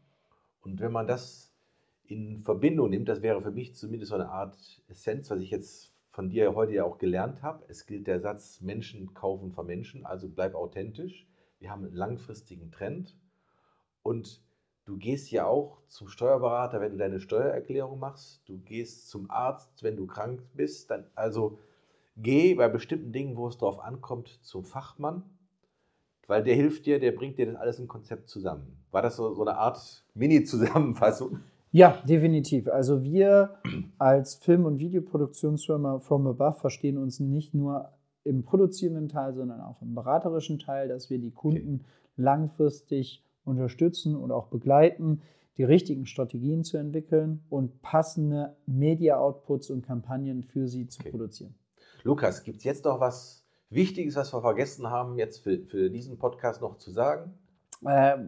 Und 0.60 0.80
wenn 0.80 0.92
man 0.92 1.06
das 1.06 1.52
in 2.04 2.42
Verbindung 2.42 2.90
nimmt, 2.90 3.08
das 3.08 3.22
wäre 3.22 3.40
für 3.40 3.50
mich 3.50 3.74
zumindest 3.74 4.10
so 4.10 4.14
eine 4.14 4.28
Art 4.28 4.82
Essenz, 4.88 5.30
was 5.30 5.40
ich 5.40 5.50
jetzt 5.50 5.92
von 6.08 6.28
dir 6.28 6.54
heute 6.54 6.72
ja 6.72 6.84
auch 6.84 6.98
gelernt 6.98 7.42
habe. 7.42 7.64
Es 7.68 7.86
gilt 7.86 8.06
der 8.06 8.20
Satz, 8.20 8.60
Menschen 8.60 9.12
kaufen 9.14 9.52
von 9.52 9.66
Menschen, 9.66 10.06
also 10.06 10.28
bleib 10.28 10.54
authentisch. 10.54 11.26
Wir 11.58 11.70
haben 11.70 11.84
einen 11.84 11.94
langfristigen 11.94 12.70
Trend 12.70 13.16
und 14.02 14.42
Du 14.86 14.98
gehst 14.98 15.32
ja 15.32 15.46
auch 15.46 15.82
zum 15.88 16.06
Steuerberater, 16.06 16.80
wenn 16.80 16.92
du 16.92 16.98
deine 16.98 17.18
Steuererklärung 17.18 17.98
machst. 17.98 18.48
Du 18.48 18.58
gehst 18.58 19.08
zum 19.08 19.28
Arzt, 19.28 19.82
wenn 19.82 19.96
du 19.96 20.06
krank 20.06 20.46
bist. 20.54 20.92
Dann, 20.92 21.10
also 21.16 21.58
geh 22.16 22.54
bei 22.54 22.68
bestimmten 22.68 23.12
Dingen, 23.12 23.36
wo 23.36 23.48
es 23.48 23.58
darauf 23.58 23.80
ankommt, 23.80 24.38
zum 24.42 24.64
Fachmann, 24.64 25.22
weil 26.26 26.42
der 26.42 26.54
hilft 26.54 26.86
dir, 26.86 26.98
der 26.98 27.12
bringt 27.12 27.38
dir 27.38 27.46
das 27.46 27.56
alles 27.56 27.78
im 27.78 27.88
Konzept 27.88 28.28
zusammen. 28.28 28.76
War 28.90 29.02
das 29.02 29.16
so, 29.16 29.34
so 29.34 29.42
eine 29.42 29.56
Art 29.56 30.04
Mini-Zusammenfassung? 30.14 31.40
Ja, 31.72 32.02
definitiv. 32.08 32.68
Also 32.68 33.02
wir 33.02 33.58
als 33.98 34.36
Film- 34.36 34.64
und 34.64 34.78
Videoproduktionsfirma 34.78 35.98
From 35.98 36.26
Above 36.26 36.58
verstehen 36.58 36.96
uns 36.96 37.20
nicht 37.20 37.54
nur 37.54 37.90
im 38.24 38.42
produzierenden 38.42 39.08
Teil, 39.08 39.34
sondern 39.34 39.60
auch 39.60 39.82
im 39.82 39.94
beraterischen 39.94 40.58
Teil, 40.58 40.88
dass 40.88 41.10
wir 41.10 41.18
die 41.18 41.30
Kunden 41.30 41.80
okay. 41.82 41.84
langfristig 42.16 43.22
unterstützen 43.44 44.16
und 44.16 44.32
auch 44.32 44.48
begleiten, 44.48 45.22
die 45.58 45.64
richtigen 45.64 46.06
Strategien 46.06 46.64
zu 46.64 46.76
entwickeln 46.76 47.44
und 47.48 47.80
passende 47.82 48.56
Media-Outputs 48.66 49.70
und 49.70 49.82
Kampagnen 49.82 50.42
für 50.42 50.68
sie 50.68 50.86
zu 50.88 51.00
okay. 51.00 51.10
produzieren. 51.10 51.54
Lukas, 52.06 52.44
gibt 52.44 52.58
es 52.58 52.64
jetzt 52.64 52.84
noch 52.84 53.00
was 53.00 53.44
Wichtiges, 53.68 54.14
was 54.14 54.32
wir 54.32 54.40
vergessen 54.40 54.88
haben, 54.88 55.18
jetzt 55.18 55.42
für, 55.42 55.58
für 55.64 55.90
diesen 55.90 56.18
Podcast 56.18 56.62
noch 56.62 56.76
zu 56.76 56.92
sagen? 56.92 57.34
Äh, 57.84 58.18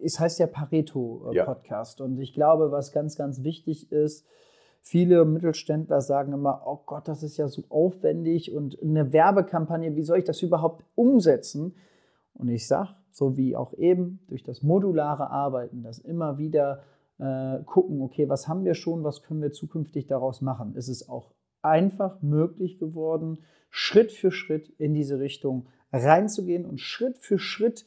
es 0.00 0.20
heißt 0.20 0.38
ja 0.38 0.46
Pareto-Podcast. 0.46 1.98
Ja. 1.98 2.04
Und 2.04 2.20
ich 2.20 2.32
glaube, 2.34 2.70
was 2.70 2.92
ganz, 2.92 3.16
ganz 3.16 3.42
wichtig 3.42 3.90
ist, 3.90 4.24
viele 4.80 5.24
Mittelständler 5.24 6.02
sagen 6.02 6.32
immer, 6.32 6.62
oh 6.64 6.78
Gott, 6.86 7.08
das 7.08 7.24
ist 7.24 7.36
ja 7.36 7.48
so 7.48 7.64
aufwendig 7.68 8.54
und 8.54 8.80
eine 8.80 9.12
Werbekampagne, 9.12 9.96
wie 9.96 10.04
soll 10.04 10.18
ich 10.18 10.24
das 10.24 10.40
überhaupt 10.40 10.84
umsetzen? 10.94 11.74
Und 12.34 12.48
ich 12.48 12.68
sage, 12.68 12.90
so 13.10 13.36
wie 13.36 13.56
auch 13.56 13.74
eben, 13.74 14.20
durch 14.28 14.44
das 14.44 14.62
modulare 14.62 15.30
Arbeiten, 15.30 15.82
das 15.82 15.98
immer 15.98 16.38
wieder 16.38 16.84
äh, 17.18 17.58
gucken, 17.64 18.02
okay, 18.02 18.28
was 18.28 18.46
haben 18.46 18.64
wir 18.64 18.74
schon, 18.74 19.02
was 19.02 19.24
können 19.24 19.42
wir 19.42 19.50
zukünftig 19.50 20.06
daraus 20.06 20.42
machen, 20.42 20.76
ist 20.76 20.86
es 20.86 21.08
auch 21.08 21.32
einfach 21.62 22.22
möglich 22.22 22.78
geworden, 22.78 23.38
Schritt 23.70 24.12
für 24.12 24.32
Schritt 24.32 24.68
in 24.78 24.94
diese 24.94 25.20
Richtung 25.20 25.68
reinzugehen 25.92 26.66
und 26.66 26.80
Schritt 26.80 27.18
für 27.18 27.38
Schritt 27.38 27.86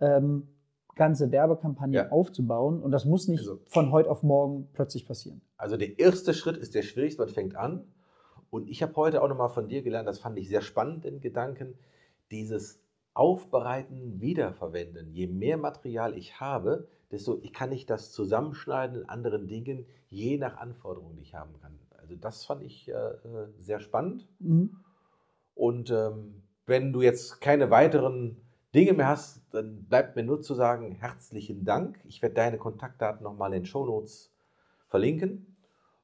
ähm, 0.00 0.48
ganze 0.94 1.32
Werbekampagne 1.32 1.98
ja. 1.98 2.08
aufzubauen. 2.10 2.82
Und 2.82 2.92
das 2.92 3.04
muss 3.04 3.28
nicht 3.28 3.40
also, 3.40 3.60
von 3.66 3.90
heute 3.90 4.10
auf 4.10 4.22
morgen 4.22 4.68
plötzlich 4.72 5.06
passieren. 5.06 5.40
Also 5.56 5.76
der 5.76 5.98
erste 5.98 6.34
Schritt 6.34 6.56
ist 6.56 6.74
der 6.74 6.82
schwierigste, 6.82 7.22
man 7.22 7.32
fängt 7.32 7.56
an. 7.56 7.84
Und 8.50 8.68
ich 8.68 8.82
habe 8.82 8.94
heute 8.96 9.22
auch 9.22 9.28
nochmal 9.28 9.48
von 9.48 9.68
dir 9.68 9.82
gelernt, 9.82 10.08
das 10.08 10.20
fand 10.20 10.38
ich 10.38 10.48
sehr 10.48 10.60
spannend 10.62 11.04
in 11.04 11.20
Gedanken, 11.20 11.74
dieses 12.30 12.80
Aufbereiten, 13.12 14.20
Wiederverwenden. 14.20 15.12
Je 15.12 15.26
mehr 15.26 15.56
Material 15.56 16.16
ich 16.16 16.40
habe, 16.40 16.88
desto 17.10 17.40
kann 17.52 17.72
ich 17.72 17.86
das 17.86 18.12
zusammenschneiden 18.12 19.02
in 19.02 19.08
anderen 19.08 19.46
Dingen, 19.46 19.86
je 20.08 20.38
nach 20.38 20.56
Anforderungen, 20.56 21.16
die 21.16 21.22
ich 21.22 21.34
haben 21.34 21.54
kann. 21.60 21.78
Also 22.04 22.16
das 22.16 22.44
fand 22.44 22.62
ich 22.62 22.88
äh, 22.88 22.92
äh 22.92 23.48
sehr 23.60 23.80
spannend. 23.80 24.28
Mhm. 24.38 24.76
Und 25.54 25.90
ähm, 25.90 26.42
wenn 26.66 26.92
du 26.92 27.00
jetzt 27.00 27.40
keine 27.40 27.70
weiteren 27.70 28.36
Dinge 28.74 28.92
mehr 28.92 29.08
hast, 29.08 29.42
dann 29.52 29.84
bleibt 29.84 30.16
mir 30.16 30.22
nur 30.22 30.42
zu 30.42 30.54
sagen, 30.54 30.92
herzlichen 30.92 31.64
Dank. 31.64 31.98
Ich 32.04 32.20
werde 32.22 32.34
deine 32.34 32.58
Kontaktdaten 32.58 33.22
nochmal 33.22 33.52
in 33.52 33.62
den 33.62 33.66
Show 33.66 33.86
Notes 33.86 34.32
verlinken. 34.88 35.56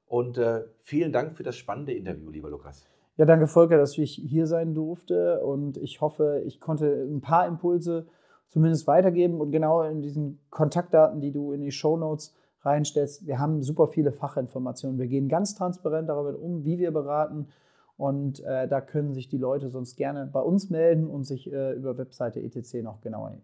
Und 0.06 0.38
äh, 0.38 0.64
vielen 0.80 1.12
Dank 1.12 1.36
für 1.36 1.42
das 1.42 1.56
spannende 1.56 1.92
Interview, 1.92 2.30
lieber 2.30 2.50
Lukas. 2.50 2.86
Ja, 3.16 3.26
danke 3.26 3.46
Volker, 3.46 3.76
dass 3.76 3.98
ich 3.98 4.14
hier 4.14 4.46
sein 4.46 4.74
durfte 4.74 5.44
und 5.44 5.76
ich 5.76 6.00
hoffe, 6.00 6.42
ich 6.46 6.58
konnte 6.58 6.86
ein 6.86 7.20
paar 7.20 7.46
Impulse 7.46 8.06
zumindest 8.48 8.86
weitergeben 8.86 9.40
und 9.40 9.50
genau 9.50 9.82
in 9.82 10.00
diesen 10.00 10.40
Kontaktdaten, 10.48 11.20
die 11.20 11.30
du 11.30 11.52
in 11.52 11.60
die 11.60 11.70
Show 11.70 11.96
Notes 11.96 12.34
reinstellst. 12.62 13.26
Wir 13.26 13.38
haben 13.38 13.62
super 13.62 13.88
viele 13.88 14.12
Fachinformationen. 14.12 14.98
Wir 14.98 15.06
gehen 15.06 15.28
ganz 15.28 15.54
transparent 15.54 16.08
darüber 16.08 16.38
um, 16.38 16.64
wie 16.64 16.78
wir 16.78 16.90
beraten 16.90 17.48
und 17.96 18.40
äh, 18.40 18.66
da 18.66 18.80
können 18.80 19.12
sich 19.12 19.28
die 19.28 19.36
Leute 19.36 19.68
sonst 19.68 19.96
gerne 19.96 20.24
bei 20.26 20.40
uns 20.40 20.70
melden 20.70 21.06
und 21.06 21.24
sich 21.24 21.52
äh, 21.52 21.72
über 21.72 21.98
Webseite 21.98 22.40
etc. 22.40 22.76
noch 22.82 23.02
genauer 23.02 23.36